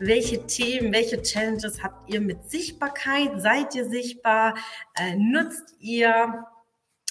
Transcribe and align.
Welche 0.00 0.46
Themen, 0.46 0.92
welche 0.92 1.20
Challenges 1.22 1.82
habt 1.82 2.12
ihr 2.12 2.20
mit 2.20 2.50
Sichtbarkeit? 2.50 3.40
Seid 3.40 3.74
ihr 3.74 3.84
sichtbar? 3.84 4.54
Äh, 4.98 5.14
nutzt 5.16 5.74
ihr 5.78 6.46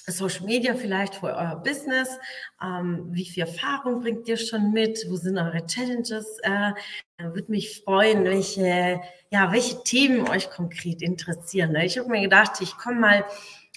Social 0.07 0.45
Media 0.45 0.73
vielleicht 0.73 1.15
für 1.15 1.27
euer 1.27 1.61
Business? 1.63 2.09
Ähm, 2.61 3.07
wie 3.11 3.25
viel 3.25 3.43
Erfahrung 3.43 4.01
bringt 4.01 4.27
ihr 4.27 4.37
schon 4.37 4.71
mit? 4.71 5.05
Wo 5.07 5.15
sind 5.17 5.37
eure 5.37 5.65
Challenges? 5.67 6.39
Äh, 6.41 6.71
würde 7.19 7.51
mich 7.51 7.83
freuen, 7.83 8.23
welche, 8.23 9.01
ja, 9.29 9.51
welche 9.51 9.83
Themen 9.83 10.27
euch 10.27 10.49
konkret 10.49 11.03
interessieren. 11.03 11.75
Ich 11.75 11.99
habe 11.99 12.09
mir 12.09 12.21
gedacht, 12.21 12.59
ich 12.59 12.75
komme 12.75 12.99
mal 12.99 13.25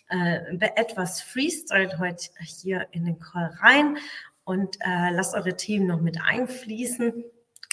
äh, 0.09 0.57
etwas 0.75 1.21
Freestyle 1.21 1.99
heute 1.99 2.31
hier 2.63 2.87
in 2.93 3.05
den 3.05 3.19
Call 3.19 3.55
rein 3.61 3.99
und 4.45 4.77
äh, 4.81 5.11
lasst 5.11 5.35
eure 5.35 5.55
Themen 5.55 5.87
noch 5.87 6.01
mit 6.01 6.19
einfließen 6.23 7.25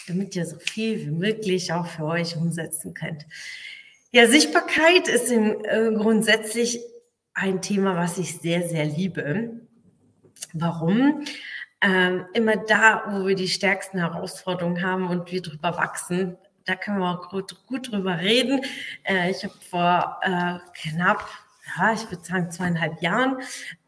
damit 0.09 0.35
ihr 0.35 0.45
so 0.45 0.57
viel 0.59 0.99
wie 1.05 1.11
möglich 1.11 1.71
auch 1.71 1.87
für 1.87 2.05
euch 2.05 2.35
umsetzen 2.35 2.93
könnt. 2.93 3.25
Ja, 4.11 4.27
Sichtbarkeit 4.27 5.07
ist 5.07 5.31
im, 5.31 5.63
äh, 5.63 5.91
grundsätzlich 5.93 6.81
ein 7.33 7.61
Thema, 7.61 7.95
was 7.95 8.17
ich 8.17 8.39
sehr, 8.39 8.67
sehr 8.67 8.85
liebe. 8.85 9.61
Warum? 10.53 11.23
Ähm, 11.81 12.25
immer 12.33 12.57
da, 12.57 13.03
wo 13.09 13.27
wir 13.27 13.35
die 13.35 13.47
stärksten 13.47 13.99
Herausforderungen 13.99 14.83
haben 14.83 15.07
und 15.07 15.31
wir 15.31 15.41
drüber 15.41 15.77
wachsen, 15.77 16.37
da 16.65 16.75
können 16.75 16.99
wir 16.99 17.09
auch 17.09 17.29
gut, 17.29 17.65
gut 17.67 17.91
drüber 17.91 18.19
reden. 18.19 18.61
Äh, 19.03 19.31
ich 19.31 19.43
habe 19.43 19.53
vor 19.69 20.19
äh, 20.23 20.59
knapp, 20.81 21.27
ja, 21.77 21.93
ich 21.93 22.09
würde 22.09 22.23
sagen 22.23 22.51
zweieinhalb 22.51 23.01
Jahren 23.01 23.37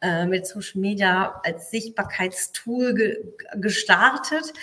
äh, 0.02 0.26
mit 0.26 0.48
Social 0.48 0.80
Media 0.80 1.42
als 1.44 1.72
Sichtbarkeitstool 1.72 2.94
ge 2.94 3.18
gestartet 3.56 4.54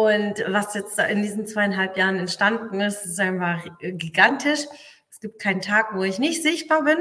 und 0.00 0.42
was 0.48 0.74
jetzt 0.74 0.98
in 0.98 1.20
diesen 1.20 1.46
zweieinhalb 1.46 1.96
Jahren 1.98 2.18
entstanden 2.18 2.80
ist, 2.80 3.04
ist 3.04 3.20
einfach 3.20 3.66
gigantisch. 3.80 4.60
Es 5.10 5.20
gibt 5.20 5.38
keinen 5.42 5.60
Tag, 5.60 5.94
wo 5.94 6.02
ich 6.02 6.18
nicht 6.18 6.42
sichtbar 6.42 6.84
bin. 6.84 6.96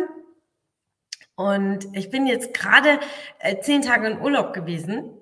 Und 1.36 1.88
ich 1.95 2.09
bin 2.09 2.28
jetzt 2.28 2.53
gerade 2.53 3.00
äh, 3.39 3.61
zehn 3.61 3.81
Tage 3.81 4.08
in 4.09 4.19
Urlaub 4.19 4.52
gewesen. 4.52 5.14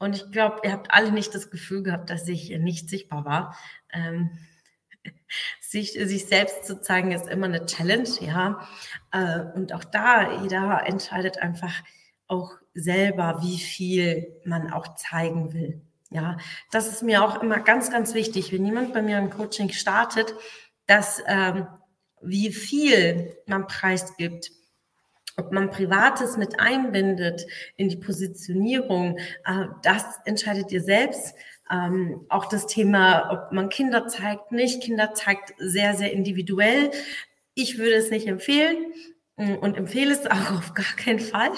Und 0.00 0.16
ich 0.16 0.32
glaube, 0.32 0.62
ihr 0.64 0.72
habt 0.72 0.90
alle 0.90 1.12
nicht 1.12 1.32
das 1.32 1.50
Gefühl 1.50 1.84
gehabt, 1.84 2.10
dass 2.10 2.26
ich 2.26 2.50
nicht 2.58 2.90
sichtbar 2.90 3.24
war. 3.24 3.56
Ähm, 3.92 4.36
sich, 5.60 5.92
sich 5.92 6.26
selbst 6.26 6.64
zu 6.64 6.80
zeigen, 6.80 7.12
ist 7.12 7.28
immer 7.28 7.46
eine 7.46 7.64
Challenge, 7.66 8.08
ja. 8.22 8.66
Äh, 9.12 9.42
und 9.54 9.72
auch 9.72 9.84
da, 9.84 10.42
jeder 10.42 10.82
entscheidet 10.84 11.38
einfach 11.38 11.74
auch 12.26 12.56
selber, 12.74 13.38
wie 13.42 13.58
viel 13.58 14.40
man 14.44 14.72
auch 14.72 14.96
zeigen 14.96 15.52
will. 15.52 15.80
Ja, 16.10 16.38
das 16.72 16.88
ist 16.88 17.02
mir 17.02 17.22
auch 17.22 17.40
immer 17.40 17.60
ganz, 17.60 17.90
ganz 17.90 18.14
wichtig, 18.14 18.52
wenn 18.52 18.66
jemand 18.66 18.92
bei 18.92 19.00
mir 19.00 19.18
im 19.18 19.30
Coaching 19.30 19.70
startet, 19.70 20.34
dass 20.86 21.22
ähm, 21.26 21.68
wie 22.20 22.52
viel 22.52 23.36
man 23.46 23.68
preisgibt, 23.68 24.50
ob 25.36 25.52
man 25.52 25.70
Privates 25.70 26.36
mit 26.36 26.58
einbindet 26.58 27.46
in 27.76 27.88
die 27.88 27.96
Positionierung, 27.96 29.18
äh, 29.44 29.66
das 29.82 30.04
entscheidet 30.24 30.72
ihr 30.72 30.82
selbst. 30.82 31.34
Ähm, 31.70 32.26
auch 32.28 32.46
das 32.46 32.66
Thema, 32.66 33.30
ob 33.30 33.52
man 33.52 33.68
Kinder 33.68 34.08
zeigt, 34.08 34.50
nicht. 34.50 34.82
Kinder 34.82 35.14
zeigt 35.14 35.54
sehr, 35.58 35.94
sehr 35.94 36.12
individuell. 36.12 36.90
Ich 37.54 37.78
würde 37.78 37.94
es 37.94 38.10
nicht 38.10 38.26
empfehlen. 38.26 38.92
Mm, 39.40 39.54
und 39.54 39.76
empfehle 39.78 40.12
es 40.12 40.26
auch 40.26 40.52
auf 40.58 40.74
gar 40.74 40.94
keinen 40.96 41.18
Fall 41.18 41.50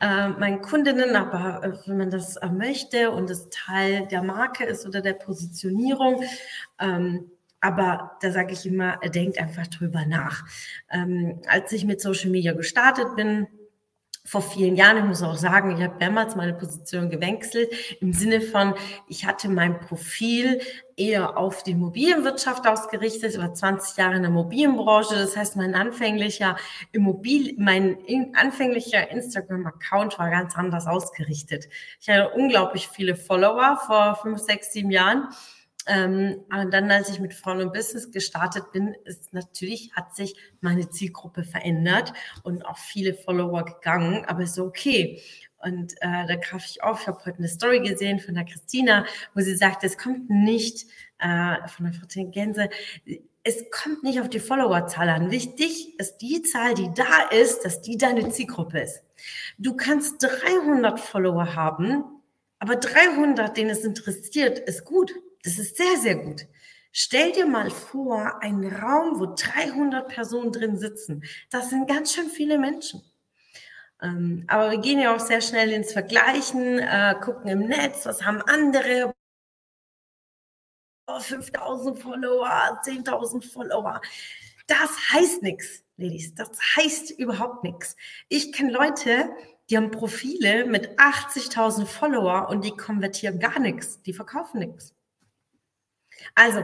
äh, 0.00 0.28
meinen 0.28 0.60
Kundinnen, 0.60 1.16
aber 1.16 1.64
äh, 1.64 1.88
wenn 1.88 1.96
man 1.96 2.10
das 2.10 2.36
äh, 2.36 2.48
möchte 2.48 3.10
und 3.10 3.30
es 3.30 3.48
Teil 3.48 4.06
der 4.08 4.22
Marke 4.22 4.64
ist 4.64 4.86
oder 4.86 5.00
der 5.00 5.14
Positionierung, 5.14 6.22
ähm, 6.78 7.30
aber 7.60 8.18
da 8.20 8.32
sage 8.32 8.52
ich 8.52 8.66
immer, 8.66 8.98
denkt 8.98 9.38
einfach 9.38 9.66
drüber 9.68 10.04
nach. 10.04 10.44
Ähm, 10.90 11.40
als 11.46 11.72
ich 11.72 11.84
mit 11.84 12.00
Social 12.02 12.30
Media 12.30 12.52
gestartet 12.52 13.16
bin, 13.16 13.46
vor 14.24 14.40
vielen 14.40 14.76
Jahren, 14.76 14.98
ich 14.98 15.04
muss 15.04 15.22
auch 15.22 15.36
sagen, 15.36 15.76
ich 15.76 15.82
habe 15.82 15.96
mehrmals 15.98 16.36
meine 16.36 16.54
Position 16.54 17.10
gewechselt, 17.10 17.72
im 18.00 18.12
Sinne 18.12 18.40
von, 18.40 18.74
ich 19.08 19.26
hatte 19.26 19.48
mein 19.48 19.80
Profil 19.80 20.60
eher 20.96 21.36
auf 21.36 21.64
die 21.64 21.72
Immobilienwirtschaft 21.72 22.66
ausgerichtet, 22.66 23.34
über 23.34 23.52
20 23.52 23.96
Jahre 23.96 24.16
in 24.16 24.22
der 24.22 24.30
Immobilienbranche. 24.30 25.16
Das 25.16 25.36
heißt, 25.36 25.56
mein 25.56 25.74
anfänglicher 25.74 26.56
Immobil, 26.92 27.56
mein 27.58 27.98
anfänglicher 28.34 29.10
Instagram-Account 29.10 30.18
war 30.20 30.30
ganz 30.30 30.56
anders 30.56 30.86
ausgerichtet. 30.86 31.68
Ich 32.00 32.08
hatte 32.08 32.30
unglaublich 32.30 32.88
viele 32.88 33.16
Follower 33.16 33.80
vor 33.86 34.20
fünf, 34.22 34.38
sechs, 34.38 34.72
sieben 34.72 34.92
Jahren 34.92 35.28
ähm, 35.86 36.44
dann, 36.70 36.90
als 36.90 37.08
ich 37.08 37.20
mit 37.20 37.34
Frauen 37.34 37.60
und 37.60 37.72
Business 37.72 38.10
gestartet 38.10 38.72
bin, 38.72 38.94
ist 39.04 39.32
natürlich, 39.32 39.92
hat 39.94 40.14
sich 40.14 40.36
meine 40.60 40.88
Zielgruppe 40.90 41.44
verändert 41.44 42.12
und 42.42 42.64
auch 42.64 42.78
viele 42.78 43.14
Follower 43.14 43.64
gegangen, 43.64 44.24
aber 44.26 44.42
ist 44.42 44.58
okay. 44.58 45.20
Und 45.58 45.92
äh, 46.00 46.26
da 46.26 46.36
greife 46.36 46.66
ich 46.68 46.82
auf. 46.82 47.02
Ich 47.02 47.06
habe 47.06 47.24
heute 47.24 47.38
eine 47.38 47.48
Story 47.48 47.80
gesehen 47.80 48.18
von 48.18 48.34
der 48.34 48.44
Christina, 48.44 49.06
wo 49.34 49.40
sie 49.40 49.54
sagt, 49.54 49.84
es 49.84 49.96
kommt 49.96 50.28
nicht 50.28 50.86
äh, 51.18 51.68
von 51.68 51.86
der 51.86 51.94
Frau 51.94 52.30
Gänse, 52.30 52.68
es 53.44 53.64
kommt 53.70 54.02
nicht 54.02 54.20
auf 54.20 54.28
die 54.28 54.40
Followerzahl 54.40 55.08
an. 55.08 55.30
Wichtig 55.30 55.98
ist 55.98 56.18
die 56.18 56.42
Zahl, 56.42 56.74
die 56.74 56.90
da 56.94 57.28
ist, 57.30 57.64
dass 57.64 57.80
die 57.82 57.96
deine 57.96 58.28
Zielgruppe 58.30 58.80
ist. 58.80 59.02
Du 59.58 59.74
kannst 59.74 60.22
300 60.22 61.00
Follower 61.00 61.54
haben, 61.54 62.04
aber 62.58 62.76
300, 62.76 63.56
denen 63.56 63.70
es 63.70 63.84
interessiert, 63.84 64.58
ist 64.60 64.84
gut. 64.84 65.12
Das 65.42 65.58
ist 65.58 65.76
sehr, 65.76 65.96
sehr 65.98 66.16
gut. 66.16 66.46
Stell 66.92 67.32
dir 67.32 67.46
mal 67.46 67.70
vor, 67.70 68.42
einen 68.42 68.70
Raum, 68.74 69.18
wo 69.18 69.34
300 69.34 70.08
Personen 70.08 70.52
drin 70.52 70.76
sitzen. 70.76 71.24
Das 71.50 71.70
sind 71.70 71.88
ganz 71.88 72.12
schön 72.14 72.28
viele 72.28 72.58
Menschen. 72.58 73.02
Ähm, 74.02 74.44
aber 74.48 74.72
wir 74.72 74.78
gehen 74.78 75.00
ja 75.00 75.14
auch 75.14 75.20
sehr 75.20 75.40
schnell 75.40 75.70
ins 75.72 75.92
Vergleichen, 75.92 76.78
äh, 76.78 77.14
gucken 77.22 77.50
im 77.50 77.60
Netz, 77.68 78.04
was 78.04 78.24
haben 78.24 78.42
andere. 78.42 79.14
Oh, 81.06 81.18
5000 81.18 81.98
Follower, 81.98 82.80
10.000 82.84 83.42
Follower. 83.42 84.00
Das 84.66 84.90
heißt 85.12 85.42
nichts, 85.42 85.82
Ladies. 85.96 86.34
Das 86.34 86.50
heißt 86.76 87.10
überhaupt 87.12 87.64
nichts. 87.64 87.96
Ich 88.28 88.52
kenne 88.52 88.72
Leute, 88.72 89.30
die 89.70 89.76
haben 89.76 89.90
Profile 89.90 90.66
mit 90.66 90.98
80.000 90.98 91.86
Follower 91.86 92.48
und 92.48 92.64
die 92.64 92.76
konvertieren 92.76 93.38
gar 93.38 93.58
nichts. 93.58 94.02
Die 94.02 94.12
verkaufen 94.12 94.60
nichts. 94.60 94.94
Also, 96.34 96.62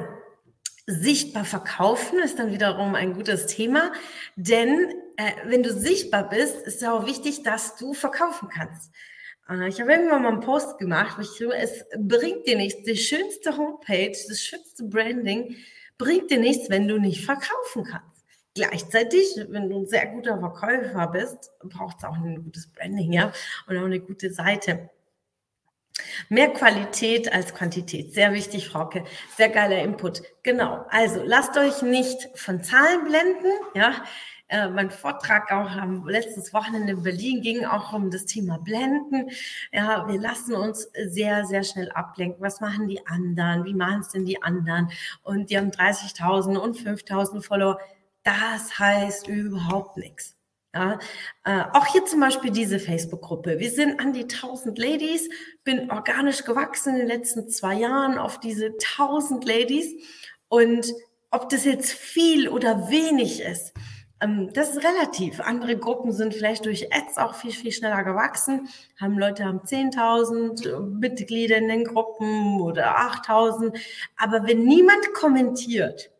sichtbar 0.86 1.44
verkaufen 1.44 2.18
ist 2.20 2.38
dann 2.38 2.50
wiederum 2.50 2.94
ein 2.94 3.12
gutes 3.12 3.46
Thema, 3.46 3.92
denn 4.36 4.90
äh, 5.16 5.32
wenn 5.44 5.62
du 5.62 5.70
sichtbar 5.72 6.28
bist, 6.28 6.62
ist 6.66 6.82
es 6.82 6.88
auch 6.88 7.06
wichtig, 7.06 7.42
dass 7.42 7.76
du 7.76 7.92
verkaufen 7.92 8.48
kannst. 8.48 8.90
Äh, 9.50 9.68
ich 9.68 9.80
habe 9.80 9.92
irgendwann 9.92 10.22
mal 10.22 10.32
einen 10.32 10.40
Post 10.40 10.78
gemacht, 10.78 11.18
wo 11.18 11.22
ich 11.22 11.28
so, 11.28 11.52
es 11.52 11.84
bringt 11.98 12.46
dir 12.46 12.56
nichts, 12.56 12.84
die 12.84 12.96
schönste 12.96 13.56
Homepage, 13.56 14.16
das 14.28 14.40
schönste 14.40 14.84
Branding 14.84 15.56
bringt 15.98 16.30
dir 16.30 16.38
nichts, 16.38 16.70
wenn 16.70 16.88
du 16.88 16.98
nicht 16.98 17.24
verkaufen 17.24 17.84
kannst. 17.84 18.24
Gleichzeitig, 18.54 19.26
wenn 19.50 19.68
du 19.68 19.80
ein 19.80 19.86
sehr 19.86 20.06
guter 20.06 20.38
Verkäufer 20.38 21.06
bist, 21.08 21.50
braucht 21.64 21.98
es 21.98 22.04
auch 22.04 22.16
ein 22.16 22.42
gutes 22.42 22.66
Branding, 22.72 23.12
ja, 23.12 23.32
und 23.66 23.76
auch 23.76 23.84
eine 23.84 24.00
gute 24.00 24.32
Seite. 24.32 24.88
Mehr 26.28 26.52
Qualität 26.52 27.32
als 27.32 27.54
Quantität. 27.54 28.14
Sehr 28.14 28.32
wichtig, 28.32 28.68
Frauke. 28.68 29.04
Sehr 29.36 29.48
geiler 29.48 29.82
Input. 29.82 30.22
Genau. 30.42 30.84
Also 30.88 31.22
lasst 31.24 31.56
euch 31.56 31.82
nicht 31.82 32.28
von 32.34 32.62
Zahlen 32.62 33.04
blenden. 33.04 33.52
Ja, 33.74 34.02
äh, 34.48 34.68
mein 34.68 34.90
Vortrag 34.90 35.52
auch 35.52 35.70
am 35.70 36.08
letztes 36.08 36.54
Wochenende 36.54 36.92
in 36.92 37.02
Berlin 37.02 37.42
ging 37.42 37.66
auch 37.66 37.92
um 37.92 38.10
das 38.10 38.24
Thema 38.24 38.58
Blenden. 38.58 39.28
Ja, 39.72 40.08
wir 40.08 40.18
lassen 40.18 40.54
uns 40.54 40.90
sehr, 41.06 41.44
sehr 41.44 41.62
schnell 41.62 41.90
ablenken. 41.92 42.40
Was 42.40 42.60
machen 42.60 42.88
die 42.88 43.06
anderen? 43.06 43.64
Wie 43.66 43.74
machen 43.74 44.00
es 44.00 44.08
denn 44.08 44.24
die 44.24 44.42
anderen? 44.42 44.90
Und 45.22 45.50
die 45.50 45.58
haben 45.58 45.70
30.000 45.70 46.56
und 46.56 46.78
5.000 46.78 47.42
Follower. 47.42 47.78
Das 48.22 48.78
heißt 48.78 49.28
überhaupt 49.28 49.98
nichts. 49.98 50.37
Ja, 50.78 51.00
äh, 51.42 51.64
auch 51.72 51.86
hier 51.86 52.04
zum 52.04 52.20
Beispiel 52.20 52.52
diese 52.52 52.78
Facebook-Gruppe. 52.78 53.58
Wir 53.58 53.70
sind 53.72 53.98
an 53.98 54.12
die 54.12 54.28
1000 54.28 54.78
Ladies, 54.78 55.28
bin 55.64 55.90
organisch 55.90 56.44
gewachsen 56.44 56.94
in 56.94 56.98
den 57.00 57.08
letzten 57.08 57.48
zwei 57.48 57.74
Jahren 57.74 58.16
auf 58.16 58.38
diese 58.38 58.76
1000 58.78 59.44
Ladies. 59.44 59.92
Und 60.46 60.94
ob 61.32 61.48
das 61.48 61.64
jetzt 61.64 61.90
viel 61.92 62.48
oder 62.48 62.90
wenig 62.90 63.40
ist, 63.40 63.74
Ähm, 64.20 64.50
das 64.52 64.70
ist 64.70 64.84
relativ. 64.84 65.40
Andere 65.40 65.76
Gruppen 65.76 66.12
sind 66.12 66.34
vielleicht 66.34 66.64
durch 66.64 66.92
Ads 66.92 67.18
auch 67.18 67.34
viel, 67.34 67.52
viel 67.52 67.72
schneller 67.72 68.02
gewachsen. 68.04 68.68
Haben 69.00 69.18
Leute 69.18 69.44
haben 69.44 69.60
10.000 69.60 70.80
Mitglieder 70.80 71.56
in 71.58 71.68
den 71.68 71.84
Gruppen 71.84 72.60
oder 72.60 72.98
8.000. 72.98 73.78
Aber 74.16 74.46
wenn 74.46 74.64
niemand 74.64 75.14
kommentiert 75.14 76.10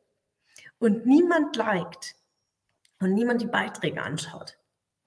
und 0.79 1.07
niemand 1.07 1.57
liked 1.57 2.15
und 3.01 3.15
niemand 3.15 3.41
die 3.41 3.47
Beiträge 3.47 4.03
anschaut, 4.03 4.59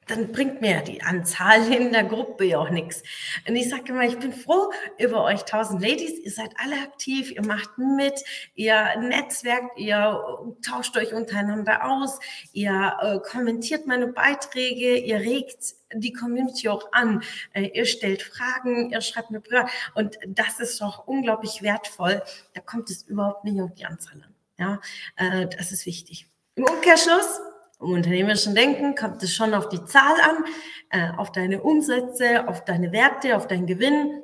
dann 0.08 0.32
bringt 0.32 0.62
mir 0.62 0.82
die 0.82 1.02
Anzahl 1.02 1.72
in 1.74 1.92
der 1.92 2.04
Gruppe 2.04 2.46
ja 2.46 2.60
auch 2.60 2.70
nichts. 2.70 3.04
Und 3.48 3.56
ich 3.56 3.70
sage 3.70 3.94
immer, 3.94 4.04
ich 4.04 4.20
bin 4.20 4.34
froh 4.34 4.72
über 4.98 5.24
euch 5.24 5.44
tausend 5.44 5.82
Ladies. 5.82 6.20
Ihr 6.20 6.32
seid 6.32 6.54
alle 6.58 6.76
aktiv, 6.82 7.32
ihr 7.32 7.46
macht 7.46 7.78
mit, 7.78 8.22
ihr 8.56 8.98
netzwerkt, 9.00 9.78
ihr 9.78 10.22
tauscht 10.66 10.98
euch 10.98 11.14
untereinander 11.14 11.86
aus, 11.90 12.20
ihr 12.52 12.98
äh, 13.02 13.20
kommentiert 13.20 13.88
meine 13.88 14.08
Beiträge, 14.08 14.98
ihr 14.98 15.20
regt 15.20 15.76
die 15.94 16.14
Community 16.14 16.70
auch 16.70 16.92
an. 16.92 17.24
Äh, 17.54 17.68
ihr 17.74 17.86
stellt 17.86 18.22
Fragen, 18.22 18.92
ihr 18.92 19.02
schreibt 19.02 19.32
mir 19.32 19.40
Briefe. 19.40 19.68
Und 19.96 20.18
das 20.28 20.60
ist 20.60 20.80
doch 20.82 21.08
unglaublich 21.08 21.62
wertvoll. 21.62 22.22
Da 22.54 22.62
kommt 22.62 22.90
es 22.90 23.04
überhaupt 23.04 23.44
nicht 23.44 23.60
auf 23.62 23.74
die 23.74 23.86
Anzahl 23.86 24.16
an. 24.16 24.36
Ja, 24.58 24.82
äh, 25.16 25.48
das 25.48 25.72
ist 25.72 25.86
wichtig. 25.86 26.28
Im 26.56 26.66
Umkehrschluss, 26.66 27.40
im 27.81 27.94
unternehmerischen 27.94 28.56
Denken 28.56 28.95
kommt 28.95 29.22
es 29.24 29.33
schon 29.33 29.54
auf 29.54 29.69
die 29.69 29.83
Zahl 29.86 30.16
an, 30.22 30.45
äh, 30.89 31.18
auf 31.18 31.31
deine 31.31 31.62
Umsätze, 31.62 32.48
auf 32.48 32.63
deine 32.66 32.92
Werte, 32.92 33.36
auf 33.36 33.48
deinen 33.48 33.66
Gewinn, 33.66 34.24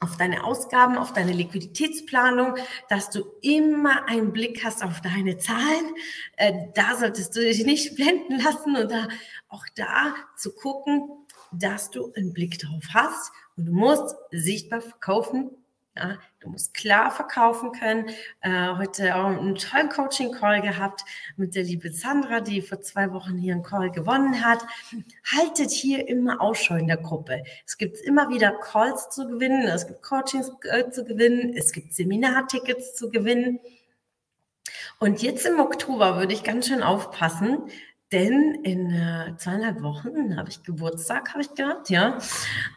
auf 0.00 0.16
deine 0.16 0.44
Ausgaben, 0.44 0.98
auf 0.98 1.12
deine 1.12 1.32
Liquiditätsplanung, 1.32 2.56
dass 2.88 3.10
du 3.10 3.24
immer 3.40 4.08
einen 4.08 4.32
Blick 4.32 4.64
hast 4.64 4.84
auf 4.84 5.00
deine 5.00 5.38
Zahlen. 5.38 5.94
Äh, 6.36 6.52
da 6.74 6.96
solltest 6.96 7.34
du 7.36 7.40
dich 7.40 7.64
nicht 7.64 7.94
blenden 7.96 8.40
lassen 8.40 8.76
und 8.76 8.92
auch 9.48 9.64
da 9.74 10.14
zu 10.36 10.54
gucken, 10.54 11.08
dass 11.52 11.90
du 11.90 12.12
einen 12.14 12.32
Blick 12.32 12.58
drauf 12.58 12.84
hast. 12.92 13.32
Und 13.56 13.66
du 13.66 13.72
musst 13.72 14.14
sichtbar 14.30 14.82
verkaufen, 14.82 15.50
ja, 15.96 16.18
du 16.40 16.50
musst 16.50 16.74
klar 16.74 17.10
verkaufen 17.10 17.72
können. 17.72 18.10
Äh, 18.40 18.76
heute 18.76 19.16
auch 19.16 19.26
einen 19.26 19.54
tollen 19.54 19.88
Coaching-Call 19.88 20.60
gehabt 20.60 21.04
mit 21.36 21.54
der 21.54 21.62
liebe 21.62 21.90
Sandra, 21.90 22.40
die 22.40 22.60
vor 22.60 22.80
zwei 22.82 23.12
Wochen 23.12 23.38
hier 23.38 23.54
einen 23.54 23.62
Call 23.62 23.90
gewonnen 23.90 24.44
hat. 24.44 24.60
Haltet 25.34 25.70
hier 25.70 26.06
immer 26.08 26.40
Ausschau 26.40 26.74
in 26.74 26.86
der 26.86 26.98
Gruppe. 26.98 27.42
Es 27.66 27.78
gibt 27.78 27.98
immer 28.00 28.28
wieder 28.28 28.52
Calls 28.52 29.08
zu 29.08 29.26
gewinnen, 29.26 29.62
es 29.62 29.86
gibt 29.86 30.02
Coachings 30.02 30.50
äh, 30.64 30.90
zu 30.90 31.04
gewinnen, 31.04 31.54
es 31.56 31.72
gibt 31.72 31.94
Seminartickets 31.94 32.94
zu 32.94 33.10
gewinnen. 33.10 33.58
Und 34.98 35.22
jetzt 35.22 35.46
im 35.46 35.60
Oktober 35.60 36.16
würde 36.18 36.32
ich 36.32 36.42
ganz 36.42 36.68
schön 36.68 36.82
aufpassen, 36.82 37.70
denn 38.12 38.60
in 38.62 38.90
äh, 38.92 39.36
zweieinhalb 39.36 39.82
Wochen 39.82 40.36
habe 40.36 40.48
ich 40.48 40.62
Geburtstag, 40.62 41.30
habe 41.30 41.42
ich 41.42 41.54
gehabt, 41.54 41.90
ja. 41.90 42.18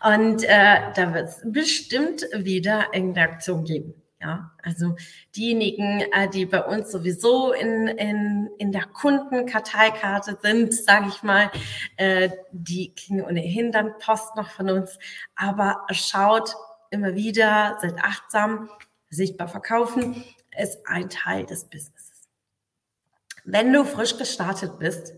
Und 0.04 0.44
äh, 0.44 0.92
da 0.96 1.14
wird 1.14 1.30
es 1.30 1.42
bestimmt 1.46 2.26
wieder 2.34 2.88
irgendeine 2.94 3.32
Aktion 3.32 3.64
geben. 3.64 3.94
Ja, 4.22 4.52
also 4.64 4.96
diejenigen, 5.34 6.02
äh, 6.12 6.28
die 6.28 6.46
bei 6.46 6.66
uns 6.66 6.92
sowieso 6.92 7.54
in, 7.54 7.88
in, 7.88 8.50
in 8.58 8.74
der 8.74 8.86
Kundenkarteikarte 8.86 10.38
sind, 10.42 10.74
sage 10.74 11.08
ich 11.08 11.24
mal, 11.24 11.50
äh, 11.96 12.30
die 12.52 12.94
kriegen 12.96 13.22
ohnehin 13.22 13.72
dann 13.72 13.98
Post 14.00 14.36
noch 14.36 14.50
von 14.50 14.70
uns. 14.70 15.00
Aber 15.36 15.86
schaut 15.92 16.54
immer 16.90 17.16
wieder, 17.16 17.78
seid 17.82 17.96
achtsam, 18.04 18.70
sichtbar 19.10 19.48
verkaufen 19.48 20.22
ist 20.58 20.80
ein 20.86 21.10
Teil 21.10 21.46
des 21.46 21.66
Business 21.66 21.99
wenn 23.52 23.74
du 23.74 23.84
frisch 23.84 24.18
gestartet 24.18 24.80
bist, 24.80 25.14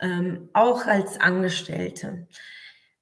ähm, 0.00 0.48
auch 0.52 0.86
als 0.86 1.20
Angestellte. 1.20 2.26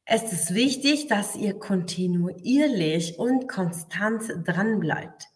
Es 0.04 0.32
ist 0.32 0.54
wichtig, 0.54 1.06
dass 1.08 1.36
ihr 1.36 1.58
kontinuierlich 1.58 3.18
und 3.18 3.48
konstant 3.48 4.24
dran 4.44 4.80
bleibt. 4.80 5.26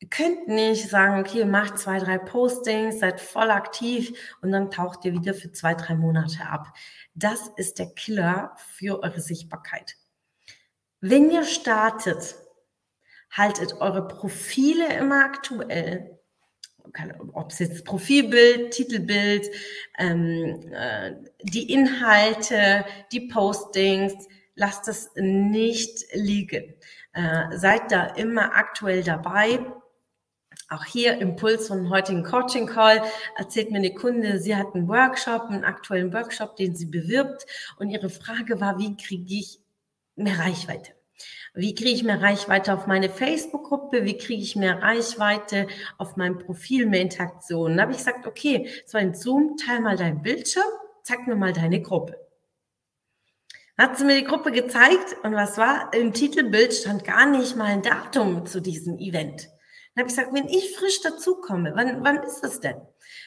Ihr 0.00 0.08
könnt 0.08 0.48
nicht 0.48 0.88
sagen, 0.90 1.20
okay, 1.20 1.44
macht 1.44 1.78
zwei, 1.78 1.98
drei 2.00 2.18
Postings, 2.18 2.98
seid 2.98 3.20
voll 3.20 3.50
aktiv 3.50 4.12
und 4.42 4.50
dann 4.50 4.70
taucht 4.70 5.04
ihr 5.04 5.12
wieder 5.12 5.32
für 5.32 5.52
zwei, 5.52 5.74
drei 5.74 5.94
Monate 5.94 6.44
ab. 6.44 6.74
Das 7.14 7.50
ist 7.56 7.78
der 7.78 7.94
Killer 7.94 8.56
für 8.56 9.02
eure 9.02 9.20
Sichtbarkeit. 9.20 9.96
Wenn 11.00 11.30
ihr 11.30 11.44
startet, 11.44 12.34
haltet 13.30 13.74
eure 13.74 14.08
Profile 14.08 14.92
immer 14.96 15.24
aktuell 15.24 16.18
ob 17.32 17.50
es 17.50 17.58
jetzt 17.58 17.84
Profilbild, 17.84 18.72
Titelbild, 18.72 19.50
ähm, 19.98 20.60
äh, 20.72 21.12
die 21.42 21.72
Inhalte, 21.72 22.84
die 23.12 23.28
Postings, 23.28 24.14
lasst 24.54 24.88
es 24.88 25.10
nicht 25.14 26.04
liegen. 26.12 26.74
Äh, 27.12 27.56
seid 27.56 27.90
da 27.90 28.06
immer 28.06 28.54
aktuell 28.56 29.02
dabei. 29.02 29.60
Auch 30.68 30.84
hier 30.84 31.18
Impuls 31.18 31.68
von 31.68 31.90
heutigen 31.90 32.22
Coaching 32.22 32.66
Call 32.66 33.02
erzählt 33.36 33.70
mir 33.70 33.78
eine 33.78 33.94
Kunde, 33.94 34.38
sie 34.38 34.56
hat 34.56 34.74
einen 34.74 34.88
Workshop, 34.88 35.42
einen 35.50 35.64
aktuellen 35.64 36.12
Workshop, 36.12 36.56
den 36.56 36.74
sie 36.74 36.86
bewirbt 36.86 37.44
und 37.78 37.90
ihre 37.90 38.08
Frage 38.08 38.60
war, 38.60 38.78
wie 38.78 38.96
kriege 38.96 39.34
ich 39.34 39.60
mehr 40.16 40.38
Reichweite? 40.38 40.92
Wie 41.54 41.74
kriege 41.74 41.90
ich 41.90 42.02
mehr 42.02 42.22
Reichweite 42.22 42.72
auf 42.72 42.86
meine 42.86 43.10
Facebook-Gruppe? 43.10 44.04
Wie 44.04 44.16
kriege 44.16 44.42
ich 44.42 44.56
mehr 44.56 44.80
Reichweite 44.80 45.66
auf 45.98 46.16
meinem 46.16 46.38
Profil, 46.38 46.86
mehr 46.86 47.02
Interaktionen? 47.02 47.76
Da 47.76 47.82
habe 47.82 47.92
ich 47.92 47.98
gesagt, 47.98 48.26
okay, 48.26 48.70
so 48.86 48.96
ein 48.96 49.14
Zoom, 49.14 49.56
teil 49.58 49.80
mal 49.80 49.96
dein 49.96 50.22
Bildschirm, 50.22 50.64
zeig 51.02 51.26
mir 51.26 51.36
mal 51.36 51.52
deine 51.52 51.82
Gruppe. 51.82 52.16
Hat 53.76 53.98
sie 53.98 54.04
mir 54.04 54.16
die 54.16 54.24
Gruppe 54.24 54.50
gezeigt 54.50 55.16
und 55.22 55.34
was 55.34 55.58
war? 55.58 55.92
Im 55.92 56.12
Titelbild 56.12 56.72
stand 56.72 57.04
gar 57.04 57.26
nicht 57.26 57.56
mal 57.56 57.66
ein 57.66 57.82
Datum 57.82 58.46
zu 58.46 58.60
diesem 58.60 58.98
Event. 58.98 59.48
Dann 59.94 60.04
habe 60.04 60.08
ich 60.08 60.16
gesagt, 60.16 60.32
wenn 60.32 60.48
ich 60.48 60.74
frisch 60.76 61.00
dazukomme, 61.02 61.72
wann, 61.74 62.02
wann 62.02 62.22
ist 62.22 62.40
das 62.40 62.60
denn? 62.60 62.76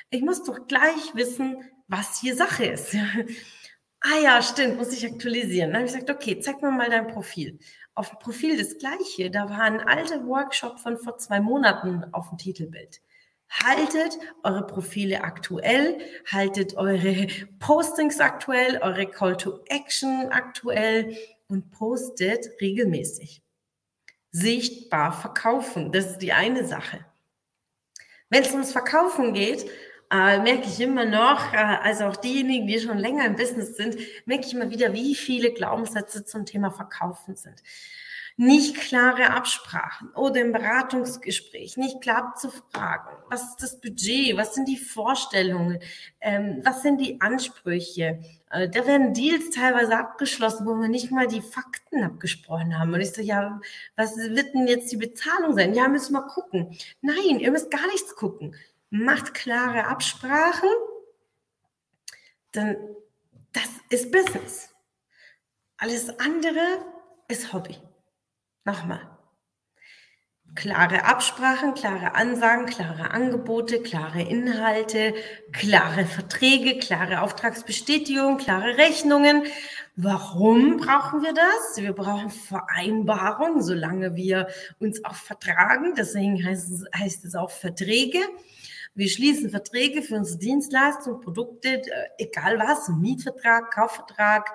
Ich 0.09 0.21
muss 0.21 0.43
doch 0.43 0.65
gleich 0.67 1.13
wissen, 1.13 1.57
was 1.87 2.21
hier 2.21 2.35
Sache 2.35 2.65
ist. 2.65 2.95
ah 4.01 4.19
ja, 4.23 4.41
stimmt, 4.41 4.77
muss 4.77 4.93
ich 4.93 5.05
aktualisieren. 5.05 5.71
Dann 5.71 5.81
habe 5.81 5.87
ich 5.87 5.93
gesagt, 5.93 6.09
okay, 6.09 6.39
zeig 6.39 6.61
mir 6.61 6.71
mal 6.71 6.89
dein 6.89 7.07
Profil 7.07 7.59
auf 7.95 8.09
dem 8.09 8.19
Profil 8.19 8.57
das 8.57 8.77
gleiche. 8.77 9.31
Da 9.31 9.49
war 9.49 9.61
ein 9.61 9.79
alter 9.79 10.25
Workshop 10.27 10.79
von 10.79 10.97
vor 10.97 11.17
zwei 11.17 11.39
Monaten 11.39 12.05
auf 12.11 12.29
dem 12.29 12.37
Titelbild. 12.37 13.01
Haltet 13.49 14.17
eure 14.43 14.67
Profile 14.67 15.23
aktuell, 15.23 15.99
haltet 16.31 16.75
eure 16.75 17.27
Postings 17.59 18.19
aktuell, 18.19 18.79
eure 18.81 19.07
Call 19.07 19.37
to 19.37 19.59
Action 19.67 20.27
aktuell 20.31 21.15
und 21.47 21.71
postet 21.71 22.49
regelmäßig. 22.59 23.41
Sichtbar 24.31 25.13
verkaufen, 25.13 25.91
das 25.91 26.11
ist 26.11 26.17
die 26.19 26.33
eine 26.33 26.65
Sache. 26.65 27.05
Wenn 28.29 28.43
es 28.43 28.51
ums 28.51 28.71
Verkaufen 28.71 29.33
geht, 29.33 29.69
äh, 30.11 30.39
merke 30.39 30.67
ich 30.67 30.79
immer 30.79 31.05
noch, 31.05 31.53
äh, 31.53 31.57
also 31.57 32.05
auch 32.05 32.15
diejenigen, 32.15 32.67
die 32.67 32.79
schon 32.79 32.97
länger 32.97 33.25
im 33.25 33.35
Business 33.35 33.75
sind, 33.75 33.97
merke 34.25 34.45
ich 34.45 34.53
immer 34.53 34.69
wieder, 34.69 34.93
wie 34.93 35.15
viele 35.15 35.51
Glaubenssätze 35.51 36.25
zum 36.25 36.45
Thema 36.45 36.71
Verkaufen 36.71 37.35
sind. 37.35 37.61
Nicht 38.37 38.75
klare 38.75 39.29
Absprachen 39.29 40.09
oder 40.11 40.41
im 40.41 40.51
Beratungsgespräch 40.51 41.77
nicht 41.77 42.01
klar 42.01 42.35
zu 42.35 42.49
fragen, 42.49 43.15
was 43.29 43.43
ist 43.43 43.61
das 43.61 43.79
Budget, 43.79 44.35
was 44.35 44.53
sind 44.53 44.67
die 44.67 44.75
Vorstellungen, 44.75 45.79
ähm, 46.19 46.59
was 46.65 46.81
sind 46.81 46.99
die 46.99 47.21
Ansprüche. 47.21 48.19
Äh, 48.51 48.67
da 48.67 48.85
werden 48.85 49.13
Deals 49.13 49.51
teilweise 49.51 49.97
abgeschlossen, 49.97 50.65
wo 50.65 50.75
wir 50.75 50.89
nicht 50.89 51.11
mal 51.11 51.27
die 51.27 51.41
Fakten 51.41 52.03
abgesprochen 52.03 52.77
haben. 52.77 52.93
Und 52.93 52.99
ich 52.99 53.13
so, 53.13 53.21
ja, 53.21 53.61
was 53.95 54.17
wird 54.17 54.53
denn 54.53 54.67
jetzt 54.67 54.91
die 54.91 54.97
Bezahlung 54.97 55.55
sein? 55.55 55.73
Ja, 55.73 55.87
müssen 55.87 56.11
wir 56.11 56.23
gucken. 56.23 56.77
Nein, 57.01 57.39
ihr 57.39 57.51
müsst 57.51 57.71
gar 57.71 57.87
nichts 57.87 58.15
gucken 58.15 58.53
macht 59.03 59.33
klare 59.33 59.87
Absprachen, 59.87 60.69
dann 62.51 62.77
das 63.51 63.69
ist 63.89 64.11
Business. 64.11 64.69
Alles 65.77 66.09
andere 66.19 66.85
ist 67.27 67.53
Hobby. 67.53 67.77
Nochmal. 68.65 69.01
Klare 70.55 71.03
Absprachen, 71.03 71.73
klare 71.73 72.15
Ansagen, 72.15 72.65
klare 72.65 73.11
Angebote, 73.11 73.81
klare 73.81 74.21
Inhalte, 74.21 75.13
klare 75.51 76.05
Verträge, 76.05 76.79
klare 76.79 77.21
Auftragsbestätigung, 77.21 78.37
klare 78.37 78.77
Rechnungen. 78.77 79.43
Warum 79.97 80.77
brauchen 80.77 81.23
wir 81.23 81.33
das? 81.33 81.77
Wir 81.83 81.93
brauchen 81.93 82.29
Vereinbarungen, 82.29 83.61
solange 83.61 84.15
wir 84.15 84.47
uns 84.79 85.03
auch 85.03 85.15
vertragen. 85.15 85.93
Deswegen 85.97 86.43
heißt 86.43 86.71
es, 86.71 86.85
heißt 86.97 87.25
es 87.25 87.35
auch 87.35 87.51
Verträge. 87.51 88.19
Wir 88.95 89.09
schließen 89.09 89.49
Verträge 89.49 90.01
für 90.01 90.15
unsere 90.15 90.39
Dienstleistungen, 90.39 91.21
Produkte, 91.21 91.83
äh, 91.83 91.83
egal 92.17 92.57
was, 92.57 92.89
Mietvertrag, 92.89 93.71
Kaufvertrag. 93.71 94.49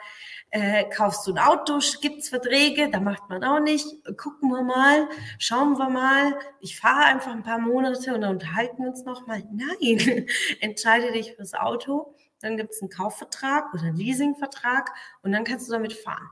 Äh, 0.51 0.85
kaufst 0.89 1.27
du 1.27 1.33
ein 1.33 1.39
Auto, 1.39 1.79
gibt's 2.01 2.29
Verträge, 2.29 2.91
da 2.91 2.99
macht 2.99 3.29
man 3.29 3.45
auch 3.45 3.61
nicht. 3.61 3.87
Gucken 4.17 4.51
wir 4.51 4.63
mal, 4.63 5.09
schauen 5.39 5.79
wir 5.79 5.89
mal. 5.89 6.37
Ich 6.61 6.81
fahre 6.81 7.05
einfach 7.05 7.31
ein 7.31 7.45
paar 7.45 7.59
Monate 7.59 8.15
und 8.15 8.23
dann 8.23 8.33
unterhalten 8.33 8.83
wir 8.83 8.91
uns 8.91 9.05
nochmal. 9.05 9.45
Nein, 9.53 10.27
entscheide 10.61 11.13
dich 11.13 11.35
fürs 11.37 11.55
Auto 11.55 12.17
dann 12.41 12.57
gibt 12.57 12.73
es 12.73 12.81
einen 12.81 12.91
Kaufvertrag 12.91 13.73
oder 13.75 13.85
einen 13.85 13.97
Leasingvertrag 13.97 14.91
und 15.23 15.33
dann 15.33 15.45
kannst 15.45 15.69
du 15.69 15.73
damit 15.73 15.93
fahren. 15.93 16.29